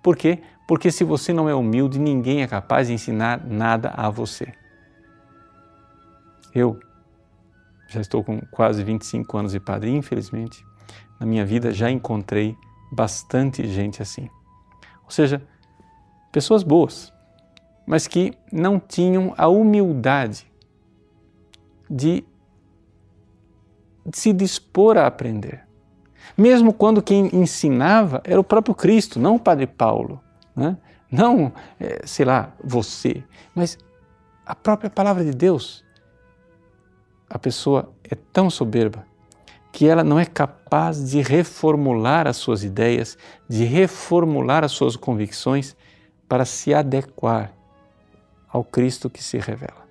Por 0.03 0.17
quê? 0.17 0.41
Porque 0.67 0.91
se 0.91 1.05
você 1.05 1.31
não 1.31 1.47
é 1.47 1.55
humilde, 1.55 1.97
ninguém 1.97 2.43
é 2.43 2.47
capaz 2.47 2.87
de 2.87 2.93
ensinar 2.93 3.45
nada 3.45 3.93
a 3.95 4.09
você. 4.09 4.51
Eu 6.53 6.77
já 7.89 7.99
estou 7.99 8.23
com 8.23 8.39
quase 8.51 8.83
25 8.83 9.37
anos 9.37 9.51
de 9.51 9.59
padre, 9.59 9.89
infelizmente, 9.89 10.65
na 11.19 11.25
minha 11.25 11.45
vida 11.45 11.71
já 11.71 11.89
encontrei 11.89 12.55
bastante 12.91 13.67
gente 13.67 14.01
assim. 14.01 14.29
Ou 15.03 15.11
seja, 15.11 15.41
pessoas 16.31 16.63
boas, 16.63 17.11
mas 17.85 18.07
que 18.07 18.33
não 18.51 18.79
tinham 18.79 19.33
a 19.37 19.47
humildade 19.47 20.49
de 21.89 22.23
se 24.13 24.31
dispor 24.31 24.97
a 24.97 25.07
aprender. 25.07 25.67
Mesmo 26.37 26.71
quando 26.71 27.01
quem 27.01 27.29
ensinava 27.33 28.21
era 28.23 28.39
o 28.39 28.43
próprio 28.43 28.75
Cristo, 28.75 29.19
não 29.19 29.35
o 29.35 29.39
Padre 29.39 29.65
Paulo, 29.65 30.21
né? 30.55 30.77
não, 31.11 31.51
é, 31.79 32.01
sei 32.05 32.25
lá, 32.25 32.53
você, 32.63 33.23
mas 33.55 33.77
a 34.45 34.55
própria 34.55 34.89
palavra 34.89 35.23
de 35.23 35.31
Deus. 35.31 35.83
A 37.29 37.37
pessoa 37.37 37.93
é 38.03 38.15
tão 38.15 38.49
soberba 38.49 39.05
que 39.71 39.87
ela 39.87 40.03
não 40.03 40.19
é 40.19 40.25
capaz 40.25 41.11
de 41.11 41.21
reformular 41.21 42.27
as 42.27 42.37
suas 42.37 42.63
ideias, 42.63 43.17
de 43.47 43.63
reformular 43.63 44.63
as 44.63 44.71
suas 44.71 44.95
convicções 44.95 45.75
para 46.27 46.43
se 46.43 46.73
adequar 46.73 47.53
ao 48.51 48.63
Cristo 48.63 49.09
que 49.09 49.23
se 49.23 49.37
revela. 49.37 49.87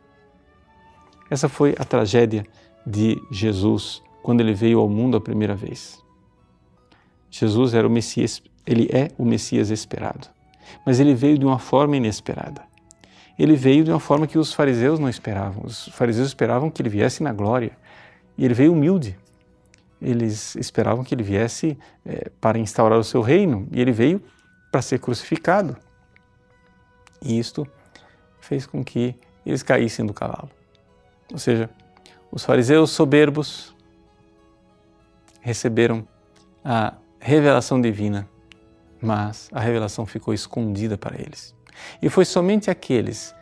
Essa 1.30 1.48
foi 1.48 1.74
a 1.78 1.84
tragédia 1.84 2.44
de 2.86 3.20
Jesus 3.30 4.02
quando 4.22 4.40
ele 4.40 4.54
veio 4.54 4.80
ao 4.80 4.88
mundo 4.88 5.16
a 5.16 5.20
primeira 5.20 5.54
vez. 5.54 6.02
Jesus 7.30 7.74
era 7.74 7.86
o 7.86 7.90
Messias, 7.90 8.42
ele 8.66 8.88
é 8.92 9.10
o 9.16 9.24
Messias 9.24 9.70
esperado, 9.70 10.28
mas 10.84 10.98
ele 10.98 11.14
veio 11.14 11.38
de 11.38 11.44
uma 11.44 11.58
forma 11.58 11.96
inesperada. 11.96 12.62
Ele 13.38 13.54
veio 13.54 13.84
de 13.84 13.90
uma 13.90 14.00
forma 14.00 14.26
que 14.26 14.36
os 14.36 14.52
fariseus 14.52 14.98
não 14.98 15.08
esperavam. 15.08 15.62
Os 15.64 15.88
fariseus 15.88 16.26
esperavam 16.28 16.70
que 16.70 16.82
ele 16.82 16.88
viesse 16.88 17.22
na 17.22 17.32
glória 17.32 17.70
e 18.36 18.44
ele 18.44 18.54
veio 18.54 18.72
humilde. 18.72 19.16
Eles 20.02 20.54
esperavam 20.56 21.04
que 21.04 21.14
ele 21.14 21.22
viesse 21.22 21.78
é, 22.04 22.30
para 22.40 22.58
instaurar 22.58 22.98
o 22.98 23.04
seu 23.04 23.20
reino 23.20 23.68
e 23.70 23.80
ele 23.80 23.92
veio 23.92 24.22
para 24.72 24.82
ser 24.82 24.98
crucificado. 24.98 25.76
E 27.22 27.38
isto 27.38 27.66
fez 28.40 28.66
com 28.66 28.84
que 28.84 29.14
eles 29.44 29.62
caíssem 29.62 30.04
do 30.04 30.12
cavalo. 30.12 30.50
Ou 31.32 31.38
seja, 31.38 31.70
os 32.30 32.44
fariseus 32.44 32.90
soberbos 32.90 33.74
receberam 35.40 36.06
a 36.64 36.94
revelação 37.20 37.80
divina, 37.80 38.28
mas 39.00 39.48
a 39.52 39.60
revelação 39.60 40.04
ficou 40.06 40.34
escondida 40.34 40.98
para 40.98 41.16
eles. 41.20 41.54
E 42.00 42.08
foi 42.08 42.24
somente 42.24 42.70
aqueles 42.70 43.34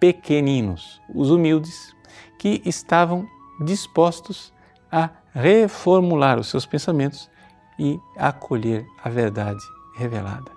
pequeninos, 0.00 1.00
os 1.14 1.30
humildes, 1.30 1.94
que 2.38 2.60
estavam 2.64 3.28
dispostos 3.64 4.52
a 4.90 5.10
reformular 5.32 6.38
os 6.38 6.48
seus 6.48 6.66
pensamentos 6.66 7.30
e 7.78 7.98
acolher 8.16 8.86
a 9.02 9.08
verdade 9.08 9.62
revelada. 9.94 10.50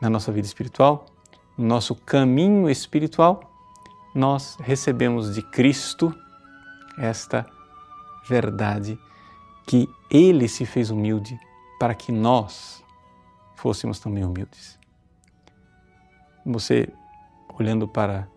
Na 0.00 0.10
nossa 0.10 0.30
vida 0.32 0.46
espiritual, 0.46 1.06
no 1.56 1.66
nosso 1.66 1.94
caminho 1.94 2.68
espiritual, 2.68 3.50
nós 4.14 4.56
recebemos 4.60 5.34
de 5.34 5.42
Cristo 5.42 6.14
esta 6.98 7.46
verdade 8.28 8.98
que 9.66 9.88
Ele 10.10 10.48
se 10.48 10.66
fez 10.66 10.90
humilde 10.90 11.38
para 11.78 11.94
que 11.94 12.12
nós 12.12 12.84
fôssemos 13.56 13.98
também 13.98 14.24
humildes. 14.24 14.78
Você, 16.44 16.88
olhando 17.58 17.88
para 17.88 18.28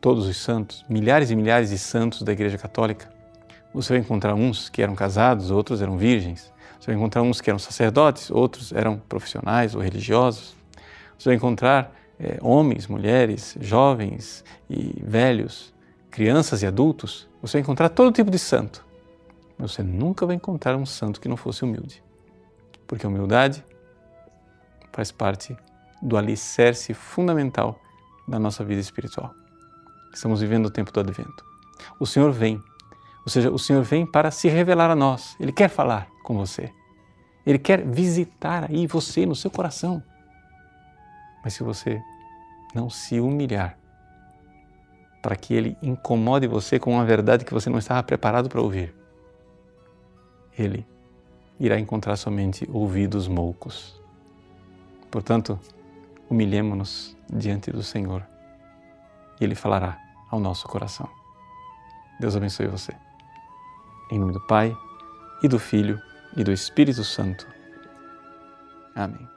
todos 0.00 0.26
os 0.26 0.36
santos, 0.36 0.84
milhares 0.88 1.30
e 1.30 1.36
milhares 1.36 1.70
de 1.70 1.78
santos 1.78 2.22
da 2.22 2.32
Igreja 2.32 2.56
Católica, 2.56 3.10
você 3.74 3.94
vai 3.94 4.00
encontrar 4.00 4.34
uns 4.34 4.68
que 4.68 4.82
eram 4.82 4.94
casados, 4.94 5.50
outros 5.50 5.82
eram 5.82 5.98
virgens. 5.98 6.52
Você 6.78 6.86
vai 6.86 6.96
encontrar 6.96 7.22
uns 7.22 7.40
que 7.40 7.50
eram 7.50 7.58
sacerdotes, 7.58 8.30
outros 8.30 8.72
eram 8.72 8.98
profissionais 9.08 9.74
ou 9.74 9.80
religiosos. 9.80 10.56
Você 11.18 11.30
vai 11.30 11.36
encontrar 11.36 11.92
é, 12.18 12.38
homens, 12.40 12.86
mulheres, 12.86 13.56
jovens 13.60 14.44
e 14.68 14.94
velhos, 15.02 15.72
crianças 16.10 16.62
e 16.62 16.66
adultos, 16.66 17.28
você 17.40 17.58
vai 17.58 17.62
encontrar 17.62 17.88
todo 17.88 18.12
tipo 18.12 18.30
de 18.30 18.38
santo. 18.38 18.84
Mas 19.56 19.72
você 19.72 19.82
nunca 19.82 20.26
vai 20.26 20.36
encontrar 20.36 20.76
um 20.76 20.86
santo 20.86 21.20
que 21.20 21.28
não 21.28 21.36
fosse 21.36 21.62
humilde. 21.62 22.02
Porque 22.86 23.06
a 23.06 23.08
humildade 23.08 23.64
faz 24.92 25.12
parte 25.12 25.56
do 26.02 26.16
alicerce 26.16 26.94
fundamental 26.94 27.80
da 28.26 28.38
nossa 28.38 28.64
vida 28.64 28.80
espiritual. 28.80 29.34
Estamos 30.12 30.40
vivendo 30.40 30.66
o 30.66 30.70
tempo 30.70 30.92
do 30.92 31.00
advento. 31.00 31.44
O 31.98 32.06
Senhor 32.06 32.32
vem, 32.32 32.62
ou 33.24 33.30
seja, 33.30 33.50
o 33.50 33.58
Senhor 33.58 33.82
vem 33.82 34.06
para 34.06 34.30
se 34.30 34.48
revelar 34.48 34.90
a 34.90 34.96
nós. 34.96 35.36
Ele 35.38 35.52
quer 35.52 35.68
falar 35.68 36.08
com 36.22 36.36
você. 36.36 36.72
Ele 37.46 37.58
quer 37.58 37.86
visitar 37.86 38.70
aí 38.70 38.86
você 38.86 39.24
no 39.24 39.34
seu 39.34 39.50
coração. 39.50 40.02
Mas 41.42 41.54
se 41.54 41.62
você 41.62 42.02
não 42.74 42.90
se 42.90 43.20
humilhar 43.20 43.78
para 45.22 45.34
que 45.34 45.54
ele 45.54 45.76
incomode 45.82 46.46
você 46.46 46.78
com 46.78 46.92
uma 46.92 47.04
verdade 47.04 47.44
que 47.44 47.54
você 47.54 47.70
não 47.70 47.78
estava 47.78 48.02
preparado 48.02 48.48
para 48.48 48.60
ouvir, 48.60 48.94
ele 50.58 50.86
irá 51.58 51.78
encontrar 51.78 52.16
somente 52.16 52.68
ouvidos 52.72 53.26
moucos. 53.26 54.00
Portanto, 55.10 55.58
humilhemo-nos 56.28 57.16
diante 57.32 57.70
do 57.70 57.82
Senhor 57.82 58.26
e 59.40 59.44
Ele 59.44 59.54
falará 59.54 59.98
ao 60.30 60.40
nosso 60.40 60.66
coração. 60.68 61.08
Deus 62.20 62.36
abençoe 62.36 62.66
você. 62.66 62.92
Em 64.10 64.18
nome 64.18 64.32
do 64.32 64.40
Pai, 64.46 64.76
e 65.42 65.48
do 65.48 65.58
Filho, 65.58 66.00
e 66.36 66.42
do 66.42 66.52
Espírito 66.52 67.04
Santo. 67.04 67.46
Amém. 68.94 69.28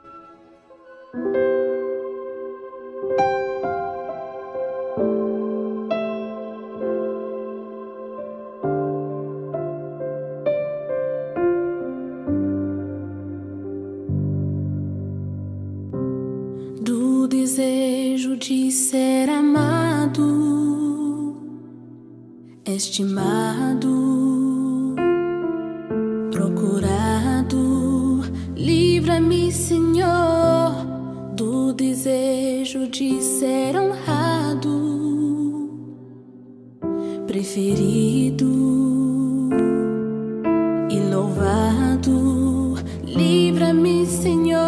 malvado. 41.22 42.74
Livra-me, 43.04 44.06
Senhor, 44.06 44.58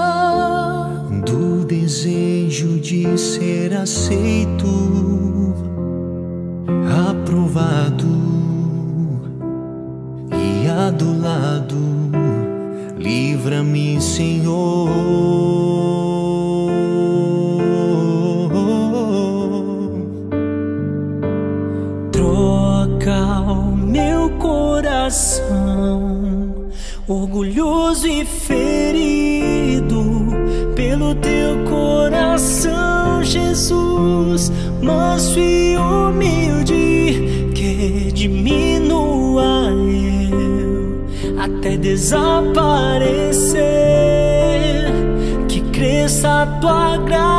do 1.25 1.65
desejo 1.65 2.79
de 2.79 3.19
ser 3.19 3.75
aceito, 3.75 4.67
aprovado 7.11 8.07
e 10.33 10.69
adulado. 10.69 11.75
Livra-me, 12.99 14.01
Senhor. 14.01 15.34
Manso 34.85 35.41
e 35.41 35.77
humilde, 35.77 37.51
que 37.55 38.13
diminua 38.13 39.71
eu 39.71 41.07
até 41.39 41.77
desaparecer, 41.77 43.63
que 45.49 45.61
cresça 45.73 46.43
a 46.43 46.47
tua 46.47 46.99
graça 46.99 47.34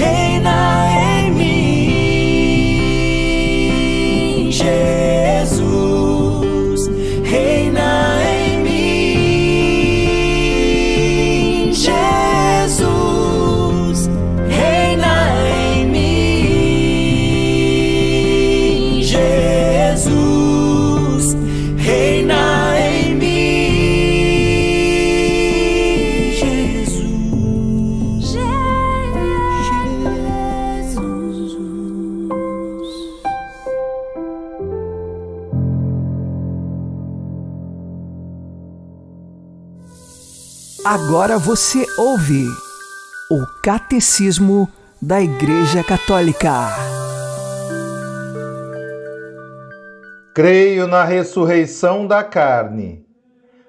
que 0.00 0.29
Agora 41.10 41.38
você 41.38 41.84
ouve 41.98 42.46
o 43.28 43.44
Catecismo 43.64 44.68
da 45.02 45.20
Igreja 45.20 45.82
Católica. 45.82 46.68
Creio 50.32 50.86
na 50.86 51.02
ressurreição 51.02 52.06
da 52.06 52.22
carne, 52.22 53.04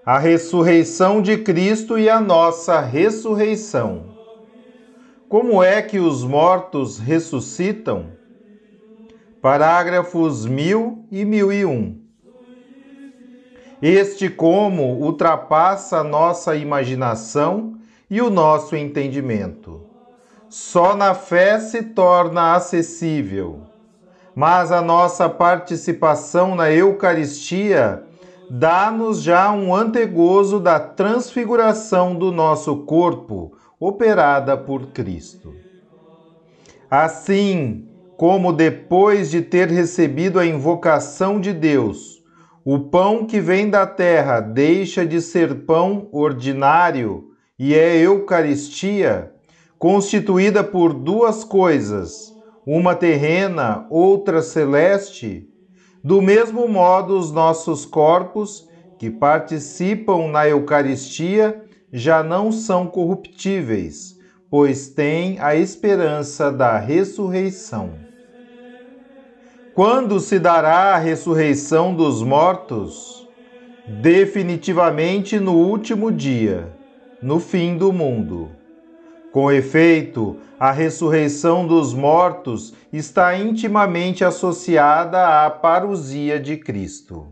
a 0.06 0.20
ressurreição 0.20 1.20
de 1.20 1.36
Cristo 1.36 1.98
e 1.98 2.08
a 2.08 2.22
nossa 2.22 2.80
ressurreição. 2.80 4.14
Como 5.28 5.64
é 5.64 5.82
que 5.82 5.98
os 5.98 6.24
mortos 6.24 7.00
ressuscitam? 7.00 8.12
Parágrafos 9.42 10.46
1000 10.46 11.08
e 11.10 11.26
1001. 11.26 12.01
Este 13.82 14.30
como 14.30 15.00
ultrapassa 15.02 16.04
nossa 16.04 16.56
imaginação 16.56 17.74
e 18.12 18.22
o 18.22 18.30
nosso 18.30 18.76
entendimento. 18.76 19.82
Só 20.48 20.96
na 20.96 21.16
fé 21.16 21.60
se 21.60 21.82
torna 21.82 22.54
acessível. 22.54 23.62
Mas 24.36 24.72
a 24.72 24.82
nossa 24.82 25.28
participação 25.28 26.54
na 26.54 26.72
Eucaristia 26.72 28.04
dá-nos 28.52 29.22
já 29.24 29.52
um 29.52 29.74
antegozo 29.74 30.60
da 30.60 30.80
transfiguração 30.80 32.14
do 32.14 32.32
nosso 32.32 32.84
corpo, 32.84 33.54
operada 33.80 34.56
por 34.56 34.88
Cristo. 34.88 35.56
Assim 36.90 37.88
como 38.16 38.54
depois 38.54 39.32
de 39.32 39.42
ter 39.42 39.70
recebido 39.70 40.38
a 40.38 40.46
invocação 40.46 41.40
de 41.40 41.52
Deus, 41.52 42.21
o 42.64 42.78
pão 42.78 43.26
que 43.26 43.40
vem 43.40 43.70
da 43.70 43.88
terra 43.88 44.40
deixa 44.40 45.06
de 45.06 45.20
ser 45.20 45.66
pão 45.66 46.08
ordinário 46.12 47.32
e 47.58 47.74
é 47.74 47.98
Eucaristia, 47.98 49.32
constituída 49.80 50.64
por 50.64 50.94
duas 50.94 51.44
coisas, 51.44 52.32
uma 52.66 52.94
terrena, 52.94 53.88
outra 53.90 54.44
celeste, 54.44 55.48
do 56.04 56.22
mesmo 56.22 56.68
modo 56.68 57.18
os 57.18 57.32
nossos 57.32 57.86
corpos, 57.86 58.68
que 59.00 59.10
participam 59.10 60.28
na 60.28 60.48
Eucaristia, 60.48 61.64
já 61.92 62.22
não 62.22 62.52
são 62.52 62.86
corruptíveis, 62.86 64.16
pois 64.50 64.90
têm 64.90 65.40
a 65.40 65.56
esperança 65.56 66.52
da 66.52 66.78
ressurreição. 66.78 68.11
Quando 69.74 70.20
se 70.20 70.38
dará 70.38 70.96
a 70.96 70.98
ressurreição 70.98 71.96
dos 71.96 72.22
mortos? 72.22 73.26
Definitivamente 74.02 75.40
no 75.40 75.54
último 75.54 76.12
dia, 76.12 76.74
no 77.22 77.40
fim 77.40 77.78
do 77.78 77.94
mundo. 77.94 78.50
Com 79.32 79.50
efeito, 79.50 80.36
a 80.60 80.72
ressurreição 80.72 81.66
dos 81.66 81.94
mortos 81.94 82.74
está 82.92 83.38
intimamente 83.38 84.26
associada 84.26 85.46
à 85.46 85.50
parousia 85.50 86.38
de 86.38 86.58
Cristo. 86.58 87.28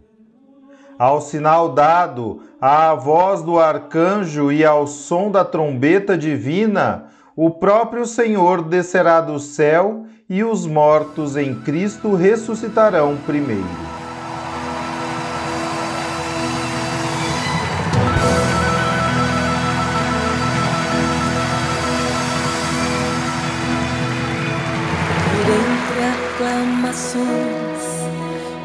Ao 0.97 1.19
sinal 1.19 1.73
dado, 1.73 2.41
à 2.62 2.95
voz 2.95 3.41
do 3.41 3.60
arcanjo 3.60 4.49
e 4.49 4.63
ao 4.63 4.88
som 4.88 5.30
da 5.30 5.43
trombeta 5.43 6.17
divina, 6.17 7.08
o 7.36 7.52
próprio 7.52 8.06
Senhor 8.06 8.62
descerá 8.62 9.19
do 9.19 9.39
céu 9.39 10.06
e 10.29 10.43
os 10.43 10.65
mortos 10.65 11.35
em 11.35 11.55
Cristo 11.55 12.13
ressuscitarão 12.13 13.17
primeiro. 13.25 13.89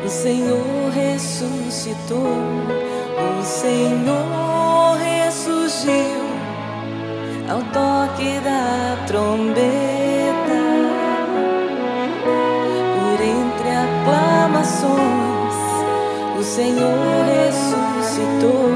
O 0.05 0.09
Senhor 0.09 0.91
ressuscitou, 0.93 2.19
o 3.41 3.43
Senhor 3.43 4.97
ressurgiu 4.99 6.21
ao 7.49 7.63
toque 7.73 8.41
da 8.41 9.05
trombeta. 9.07 9.84
corações. 14.85 15.57
O 16.39 16.43
Senhor 16.43 17.25
ressuscitou, 17.27 18.71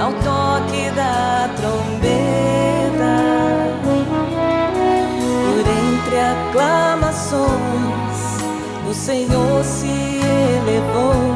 ao 0.02 0.12
toque 0.14 0.90
da 0.96 1.48
trombeta, 1.56 3.14
por 5.44 5.64
entre 5.70 6.18
aclamações, 6.18 7.46
o 8.90 8.92
Senhor 8.92 9.62
se 9.62 9.86
elevou. 9.86 11.31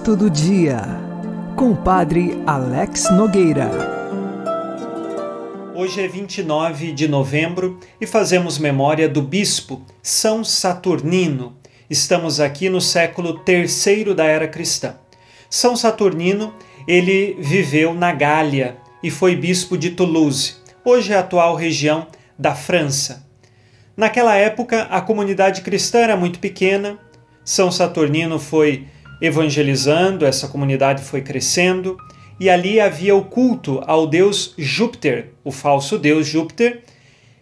Santo 0.00 0.16
do 0.16 0.30
Dia, 0.30 0.80
com 1.54 1.72
o 1.72 1.76
Padre 1.76 2.42
Alex 2.46 3.10
Nogueira. 3.10 3.70
Hoje 5.74 6.00
é 6.00 6.08
29 6.08 6.92
de 6.92 7.06
novembro 7.06 7.78
e 8.00 8.06
fazemos 8.06 8.58
memória 8.58 9.06
do 9.06 9.20
bispo 9.20 9.82
São 10.02 10.42
Saturnino. 10.42 11.54
Estamos 11.90 12.40
aqui 12.40 12.70
no 12.70 12.80
século 12.80 13.40
terceiro 13.40 14.14
da 14.14 14.24
era 14.24 14.48
cristã. 14.48 14.94
São 15.50 15.76
Saturnino, 15.76 16.54
ele 16.88 17.36
viveu 17.38 17.92
na 17.92 18.10
Gália 18.10 18.78
e 19.02 19.10
foi 19.10 19.36
bispo 19.36 19.76
de 19.76 19.90
Toulouse, 19.90 20.54
hoje 20.82 21.12
é 21.12 21.16
a 21.16 21.20
atual 21.20 21.54
região 21.54 22.06
da 22.38 22.54
França. 22.54 23.26
Naquela 23.94 24.34
época, 24.34 24.84
a 24.84 25.02
comunidade 25.02 25.60
cristã 25.60 25.98
era 25.98 26.16
muito 26.16 26.38
pequena. 26.38 26.98
São 27.44 27.70
Saturnino 27.70 28.38
foi 28.38 28.86
evangelizando, 29.20 30.24
essa 30.24 30.48
comunidade 30.48 31.02
foi 31.02 31.20
crescendo, 31.20 31.96
e 32.38 32.48
ali 32.48 32.80
havia 32.80 33.14
o 33.14 33.24
culto 33.24 33.82
ao 33.86 34.06
deus 34.06 34.54
Júpiter, 34.56 35.32
o 35.44 35.52
falso 35.52 35.98
deus 35.98 36.26
Júpiter, 36.26 36.82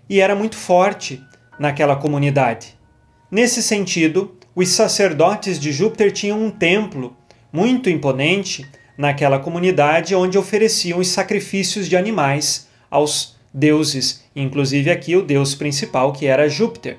e 0.08 0.20
era 0.20 0.34
muito 0.34 0.56
forte 0.56 1.22
naquela 1.58 1.94
comunidade. 1.94 2.76
Nesse 3.30 3.62
sentido, 3.62 4.36
os 4.54 4.70
sacerdotes 4.70 5.58
de 5.60 5.70
Júpiter 5.70 6.10
tinham 6.10 6.42
um 6.42 6.50
templo 6.50 7.16
muito 7.52 7.88
imponente 7.88 8.66
naquela 8.96 9.38
comunidade 9.38 10.14
onde 10.14 10.36
ofereciam 10.36 10.98
os 10.98 11.08
sacrifícios 11.08 11.88
de 11.88 11.96
animais 11.96 12.66
aos 12.90 13.36
deuses, 13.54 14.24
inclusive 14.34 14.90
aqui 14.90 15.14
o 15.14 15.22
deus 15.22 15.54
principal 15.54 16.12
que 16.12 16.26
era 16.26 16.48
Júpiter. 16.48 16.98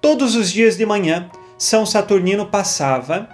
Todos 0.00 0.34
os 0.34 0.50
dias 0.50 0.76
de 0.76 0.84
manhã, 0.84 1.30
São 1.56 1.86
Saturnino 1.86 2.46
passava 2.46 3.28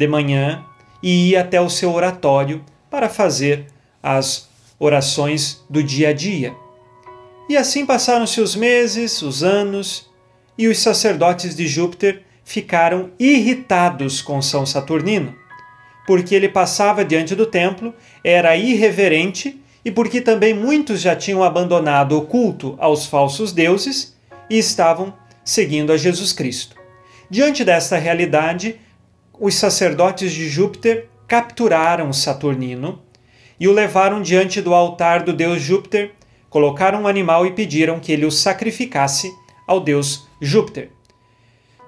de 0.00 0.08
manhã 0.08 0.64
e 1.02 1.30
ia 1.30 1.42
até 1.42 1.60
o 1.60 1.68
seu 1.68 1.92
oratório 1.92 2.64
para 2.90 3.06
fazer 3.10 3.66
as 4.02 4.48
orações 4.78 5.62
do 5.68 5.82
dia 5.82 6.08
a 6.08 6.12
dia. 6.14 6.54
E 7.50 7.56
assim 7.56 7.84
passaram-se 7.84 8.40
os 8.40 8.56
meses, 8.56 9.20
os 9.20 9.42
anos, 9.42 10.08
e 10.56 10.68
os 10.68 10.78
sacerdotes 10.78 11.54
de 11.54 11.66
Júpiter 11.68 12.22
ficaram 12.42 13.10
irritados 13.18 14.22
com 14.22 14.40
São 14.40 14.64
Saturnino, 14.64 15.34
porque 16.06 16.34
ele 16.34 16.48
passava 16.48 17.04
diante 17.04 17.34
do 17.34 17.44
templo, 17.44 17.94
era 18.24 18.56
irreverente 18.56 19.60
e 19.84 19.90
porque 19.90 20.20
também 20.20 20.54
muitos 20.54 21.00
já 21.00 21.14
tinham 21.14 21.42
abandonado 21.42 22.16
o 22.16 22.22
culto 22.22 22.74
aos 22.78 23.04
falsos 23.04 23.52
deuses 23.52 24.16
e 24.48 24.58
estavam 24.58 25.12
seguindo 25.44 25.92
a 25.92 25.96
Jesus 25.96 26.32
Cristo. 26.32 26.76
Diante 27.28 27.64
desta 27.64 27.96
realidade, 27.96 28.80
os 29.40 29.54
sacerdotes 29.54 30.32
de 30.32 30.46
Júpiter 30.48 31.08
capturaram 31.26 32.12
Saturnino 32.12 33.00
e 33.58 33.66
o 33.66 33.72
levaram 33.72 34.20
diante 34.20 34.60
do 34.60 34.74
altar 34.74 35.22
do 35.22 35.32
deus 35.32 35.62
Júpiter, 35.62 36.12
colocaram 36.50 37.02
um 37.02 37.06
animal 37.06 37.46
e 37.46 37.52
pediram 37.52 37.98
que 37.98 38.12
ele 38.12 38.26
o 38.26 38.30
sacrificasse 38.30 39.32
ao 39.66 39.80
deus 39.80 40.28
Júpiter. 40.42 40.90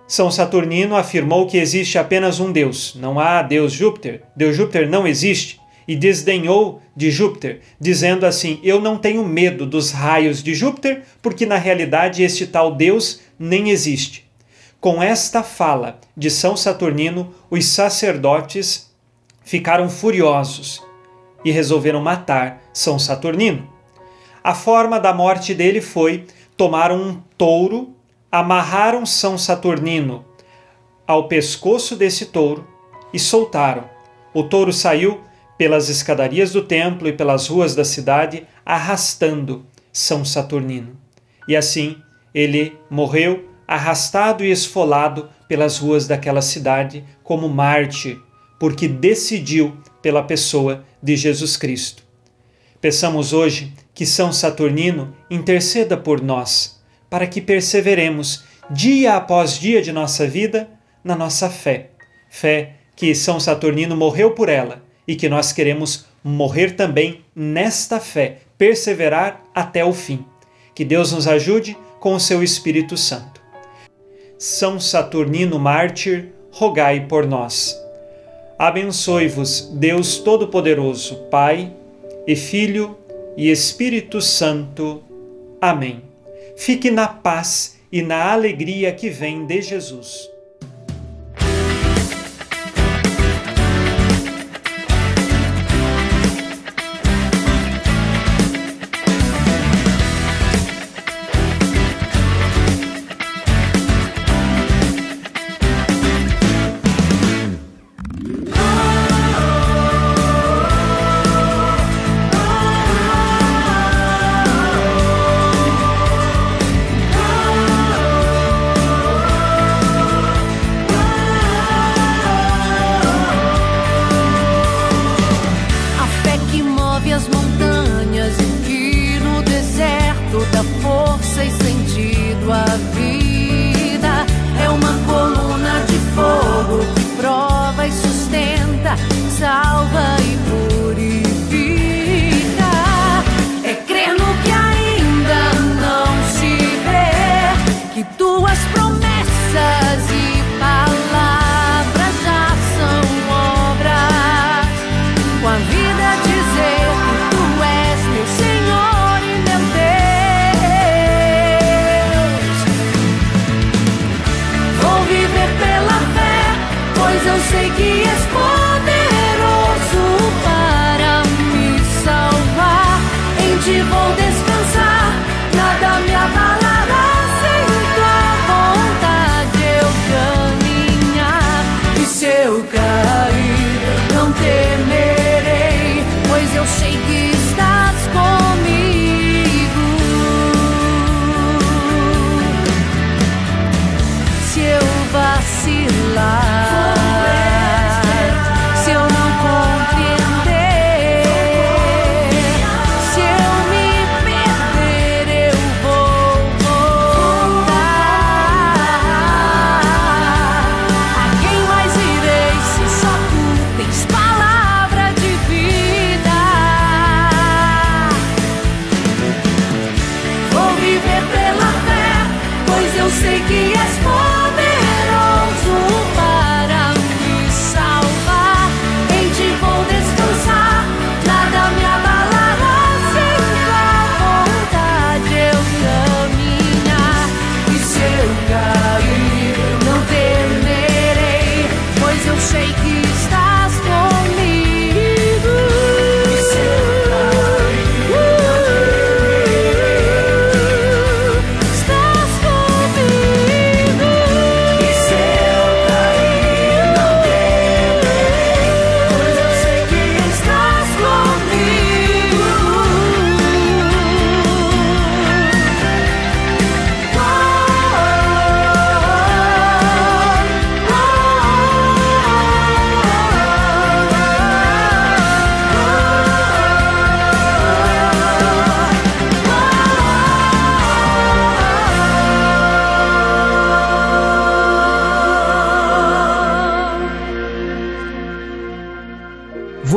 São 0.08 0.30
Saturnino 0.30 0.96
afirmou 0.96 1.46
que 1.46 1.58
existe 1.58 1.98
apenas 1.98 2.40
um 2.40 2.50
deus, 2.50 2.94
não 2.98 3.20
há 3.20 3.42
deus 3.42 3.72
Júpiter, 3.72 4.22
deus 4.34 4.56
Júpiter 4.56 4.88
não 4.88 5.06
existe, 5.06 5.60
e 5.86 5.96
desdenhou 5.96 6.80
de 6.96 7.10
Júpiter, 7.10 7.60
dizendo 7.80 8.24
assim: 8.24 8.60
Eu 8.62 8.80
não 8.80 8.96
tenho 8.96 9.24
medo 9.24 9.66
dos 9.66 9.90
raios 9.90 10.42
de 10.42 10.54
Júpiter, 10.54 11.02
porque 11.20 11.44
na 11.44 11.56
realidade 11.56 12.22
este 12.22 12.46
tal 12.46 12.74
deus 12.74 13.20
nem 13.38 13.70
existe. 13.70 14.21
Com 14.82 15.00
esta 15.00 15.44
fala 15.44 16.00
de 16.16 16.28
São 16.28 16.56
Saturnino, 16.56 17.32
os 17.48 17.66
sacerdotes 17.66 18.92
ficaram 19.44 19.88
furiosos 19.88 20.82
e 21.44 21.52
resolveram 21.52 22.02
matar 22.02 22.60
São 22.72 22.98
Saturnino. 22.98 23.70
A 24.42 24.56
forma 24.56 24.98
da 24.98 25.14
morte 25.14 25.54
dele 25.54 25.80
foi: 25.80 26.26
tomaram 26.56 27.00
um 27.00 27.22
touro, 27.38 27.94
amarraram 28.30 29.06
São 29.06 29.38
Saturnino 29.38 30.24
ao 31.06 31.28
pescoço 31.28 31.94
desse 31.94 32.26
touro 32.26 32.66
e 33.14 33.20
soltaram. 33.20 33.84
O 34.34 34.42
touro 34.42 34.72
saiu 34.72 35.20
pelas 35.56 35.88
escadarias 35.88 36.50
do 36.50 36.64
templo 36.64 37.06
e 37.06 37.12
pelas 37.12 37.46
ruas 37.46 37.76
da 37.76 37.84
cidade, 37.84 38.48
arrastando 38.66 39.64
São 39.92 40.24
Saturnino. 40.24 40.96
E 41.46 41.54
assim 41.54 42.02
ele 42.34 42.76
morreu 42.90 43.51
arrastado 43.72 44.44
e 44.44 44.50
esfolado 44.50 45.30
pelas 45.48 45.78
ruas 45.78 46.06
daquela 46.06 46.42
cidade 46.42 47.02
como 47.22 47.48
mártir, 47.48 48.20
porque 48.58 48.86
decidiu 48.86 49.78
pela 50.02 50.22
pessoa 50.22 50.84
de 51.02 51.16
Jesus 51.16 51.56
Cristo. 51.56 52.02
Peçamos 52.82 53.32
hoje 53.32 53.72
que 53.94 54.04
São 54.04 54.30
Saturnino 54.30 55.16
interceda 55.30 55.96
por 55.96 56.20
nós, 56.20 56.82
para 57.08 57.26
que 57.26 57.40
perseveremos 57.40 58.44
dia 58.70 59.16
após 59.16 59.58
dia 59.58 59.80
de 59.80 59.90
nossa 59.90 60.26
vida 60.26 60.68
na 61.02 61.16
nossa 61.16 61.48
fé. 61.48 61.90
Fé 62.28 62.74
que 62.94 63.14
São 63.14 63.40
Saturnino 63.40 63.96
morreu 63.96 64.32
por 64.32 64.50
ela 64.50 64.82
e 65.08 65.16
que 65.16 65.28
nós 65.30 65.50
queremos 65.50 66.06
morrer 66.22 66.72
também 66.72 67.24
nesta 67.34 67.98
fé, 67.98 68.38
perseverar 68.58 69.42
até 69.54 69.82
o 69.82 69.92
fim. 69.92 70.24
Que 70.74 70.84
Deus 70.84 71.10
nos 71.12 71.26
ajude 71.26 71.76
com 71.98 72.14
o 72.14 72.20
seu 72.20 72.42
Espírito 72.42 72.96
Santo. 72.96 73.41
São 74.42 74.80
Saturnino 74.80 75.56
Mártir, 75.56 76.32
rogai 76.50 77.06
por 77.06 77.24
nós. 77.28 77.80
Abençoe-vos, 78.58 79.70
Deus 79.74 80.18
Todo-Poderoso, 80.18 81.14
Pai 81.30 81.72
e 82.26 82.34
Filho 82.34 82.98
e 83.36 83.48
Espírito 83.48 84.20
Santo. 84.20 85.00
Amém. 85.60 86.02
Fique 86.56 86.90
na 86.90 87.06
paz 87.06 87.78
e 87.92 88.02
na 88.02 88.32
alegria 88.32 88.92
que 88.92 89.08
vem 89.08 89.46
de 89.46 89.62
Jesus. 89.62 90.31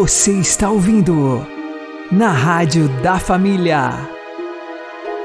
Você 0.06 0.34
está 0.34 0.70
ouvindo 0.70 1.44
na 2.12 2.30
Rádio 2.30 2.88
da 3.02 3.18
Família. 3.18 3.90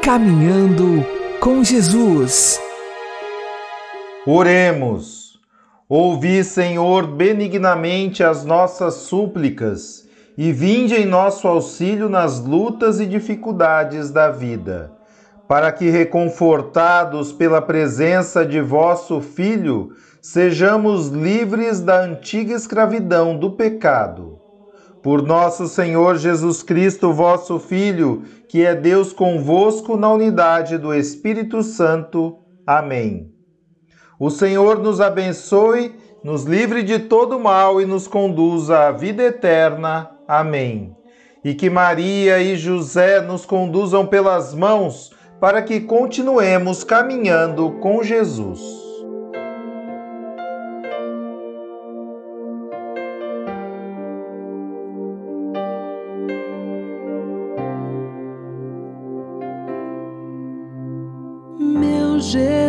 Caminhando 0.03 1.05
com 1.39 1.63
Jesus. 1.63 2.59
Oremos. 4.27 5.39
Ouvi, 5.87 6.43
Senhor, 6.43 7.07
benignamente 7.07 8.25
as 8.25 8.43
nossas 8.43 8.95
súplicas 8.95 10.09
e 10.39 10.51
vinde 10.51 10.95
em 10.95 11.05
nosso 11.05 11.47
auxílio 11.47 12.09
nas 12.09 12.43
lutas 12.43 13.01
e 13.01 13.07
dificuldades 13.07 14.11
da 14.11 14.31
vida, 14.31 14.93
para 15.47 15.71
que, 15.73 15.91
reconfortados 15.91 17.35
pela 17.35 17.61
presença 17.61 18.47
de 18.47 18.63
vosso 18.63 19.21
Filho, 19.21 19.91
sejamos 20.23 21.09
livres 21.09 21.81
da 21.83 22.01
antiga 22.01 22.55
escravidão 22.55 23.39
do 23.39 23.51
pecado. 23.51 24.40
Por 25.03 25.23
nosso 25.23 25.67
Senhor 25.67 26.17
Jesus 26.17 26.63
Cristo, 26.63 27.13
vosso 27.13 27.59
Filho, 27.59 28.23
que 28.49 28.65
é 28.65 28.75
Deus 28.75 29.13
convosco 29.13 29.97
na 29.97 30.13
unidade 30.13 30.77
do 30.77 30.93
Espírito 30.93 31.63
Santo. 31.63 32.37
Amém. 32.67 33.33
O 34.19 34.29
Senhor 34.29 34.79
nos 34.79 35.01
abençoe, 35.01 35.95
nos 36.23 36.45
livre 36.45 36.83
de 36.83 36.99
todo 36.99 37.41
mal 37.41 37.81
e 37.81 37.87
nos 37.87 38.07
conduza 38.07 38.89
à 38.89 38.93
vida 38.93 39.23
eterna. 39.23 40.11
Amém. 40.29 40.95
E 41.43 41.55
que 41.55 41.71
Maria 41.71 42.39
e 42.39 42.55
José 42.57 43.23
nos 43.23 43.47
conduzam 43.47 44.07
pelas 44.07 44.55
mãos 44.55 45.11
para 45.41 45.63
que 45.63 45.81
continuemos 45.81 46.85
caminhando 46.85 47.71
com 47.81 48.03
Jesus. 48.03 48.90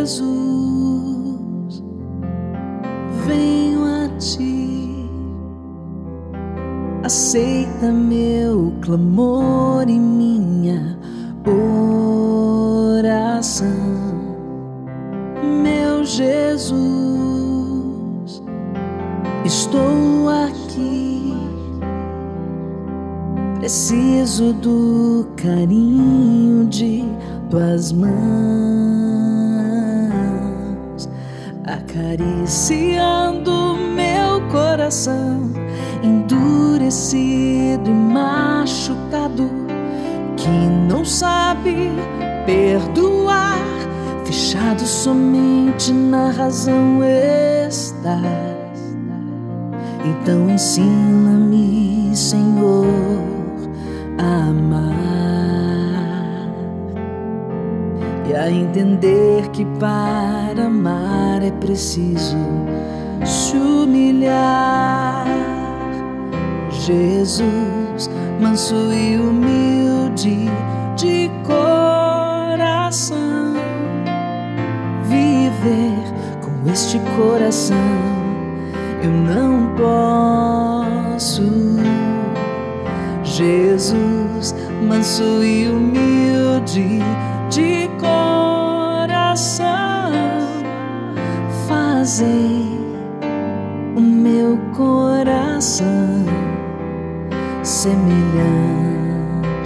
Jesus, 0.02 1.84
venho 3.28 3.86
a 3.86 4.10
ti. 4.18 5.08
Aceita 7.04 7.92
meu 7.92 8.74
clamor 8.82 9.88
e 9.88 10.00
minha 10.00 10.98
oração. 12.98 13.68
Meu 15.62 16.04
Jesus, 16.04 16.74
estou 19.46 20.30
aqui. 20.48 21.38
Preciso 23.60 24.52
do 24.54 25.28
carinho 25.36 26.66
de 26.66 27.06
tuas 27.52 27.92
mãos, 27.92 28.91
acariciando 31.92 33.76
meu 33.76 34.42
coração, 34.50 35.52
endurecido 36.02 37.90
e 37.90 37.94
machucado, 37.94 39.50
que 40.38 40.50
não 40.88 41.04
sabe 41.04 41.92
perdoar, 42.46 43.60
fechado 44.26 44.82
somente 44.82 45.92
na 45.92 46.32
razão 46.32 47.02
estás. 47.04 48.22
Então 50.06 50.50
ensina-me, 50.50 52.16
Senhor, 52.16 52.88
a 54.18 54.50
amar 54.50 55.11
e 58.32 58.36
a 58.36 58.50
entender 58.50 59.50
que 59.50 59.66
para 59.78 60.66
amar 60.66 61.44
é 61.44 61.52
preciso 61.52 62.38
se 63.26 63.58
humilhar. 63.58 65.26
Jesus, 66.70 68.10
manso 68.40 68.94
e 68.94 69.18
humilde 69.18 70.50
de 70.96 71.30
coração, 71.44 73.12
viver 75.04 76.02
com 76.42 76.72
este 76.72 77.00
coração 77.18 77.76
eu 79.04 79.12
não 79.12 79.76
posso. 79.76 81.42
Jesus, 83.24 84.56
manso 84.88 85.44
e 85.44 85.68
humilde 85.68 87.00
de 87.50 87.91
coração, 88.02 89.68
fazei 91.68 92.66
o 93.96 94.02
meu 94.02 94.58
coração 94.76 96.26
semelhante 97.64 98.12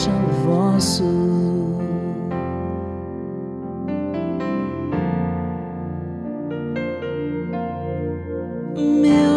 ao 0.10 0.28
vosso. 0.46 1.26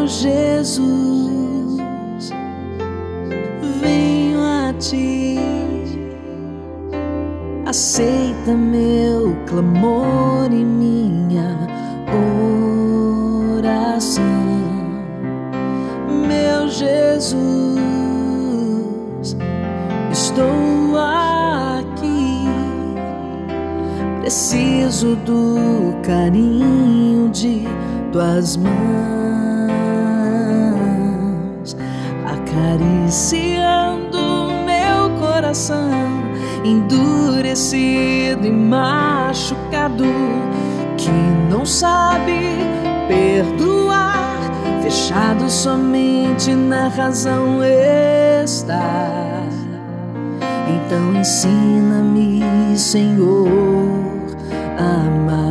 Jesus, 0.09 1.79
venho 3.81 4.41
a 4.43 4.73
ti. 4.79 5.08
Aceita 7.69 8.55
meu 8.55 9.37
clamor 9.45 10.51
e 10.51 10.65
minha 10.65 11.69
oração. 13.59 14.25
Meu 16.27 16.67
Jesus, 16.67 17.37
estou 20.11 20.97
aqui. 20.97 22.47
Preciso 24.23 25.15
do 25.17 25.95
carinho 26.03 27.29
de 27.29 27.69
tuas 28.13 28.57
mãos, 28.57 28.73
acariciando 32.25 34.19
meu 34.65 35.11
coração 35.21 36.18
endurecido 36.69 38.47
e 38.47 38.51
machucado, 38.51 40.05
que 40.97 41.11
não 41.51 41.65
sabe 41.65 42.57
perdoar, 43.09 44.39
fechado 44.83 45.49
somente 45.49 46.55
na 46.55 46.89
razão 46.89 47.63
está. 47.65 49.29
Então 50.69 51.15
ensina-me, 51.19 52.77
Senhor, 52.77 53.49
a 54.79 55.07
amar 55.07 55.49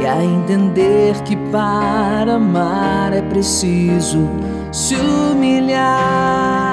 e 0.00 0.06
a 0.06 0.24
entender 0.24 1.14
que 1.22 1.36
para 1.50 2.34
amar 2.34 3.12
é 3.12 3.22
preciso 3.22 4.28
se 4.72 4.94
humilhar. 4.96 6.69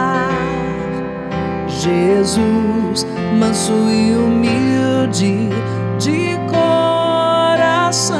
Jesus, 1.87 3.07
manso 3.39 3.71
e 3.89 4.13
humilde 4.13 5.47
de 5.97 6.37
coração, 6.51 8.19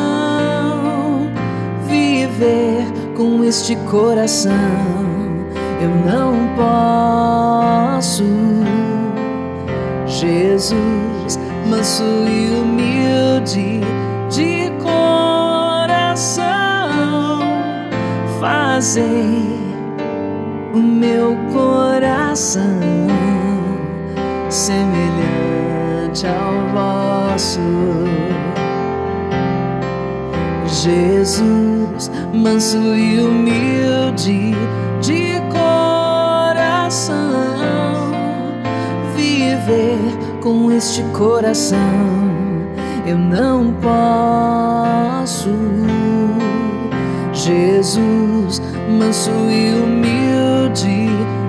viver 1.86 2.86
com 3.16 3.44
este 3.44 3.76
coração 3.92 4.54
eu 5.82 5.90
não 5.90 6.34
posso. 6.56 8.24
Jesus, 10.06 11.38
manso 11.70 12.04
e 12.04 12.50
humilde 12.50 13.82
de 14.30 14.72
coração, 14.82 16.48
fazei 18.40 19.44
o 20.74 20.78
meu 20.78 21.36
coração 21.52 23.17
semelhante 24.58 26.26
ao 26.26 26.54
vosso. 26.74 27.60
Jesus, 30.66 32.10
manso 32.34 32.78
e 32.78 33.20
humilde 33.22 34.56
de 35.00 35.40
coração, 35.52 37.14
viver 39.16 40.00
com 40.42 40.72
este 40.72 41.04
coração 41.14 42.18
eu 43.06 43.18
não 43.18 43.74
posso. 43.74 45.50
Jesus, 47.32 48.62
manso 48.90 49.32
e 49.50 49.80
humilde 49.80 51.08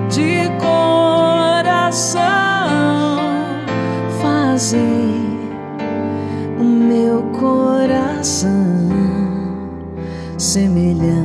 de 0.09 0.49
coração. 0.57 2.38
O 6.59 6.63
meu 6.63 7.23
coração 7.39 8.49
semelhante 10.37 11.18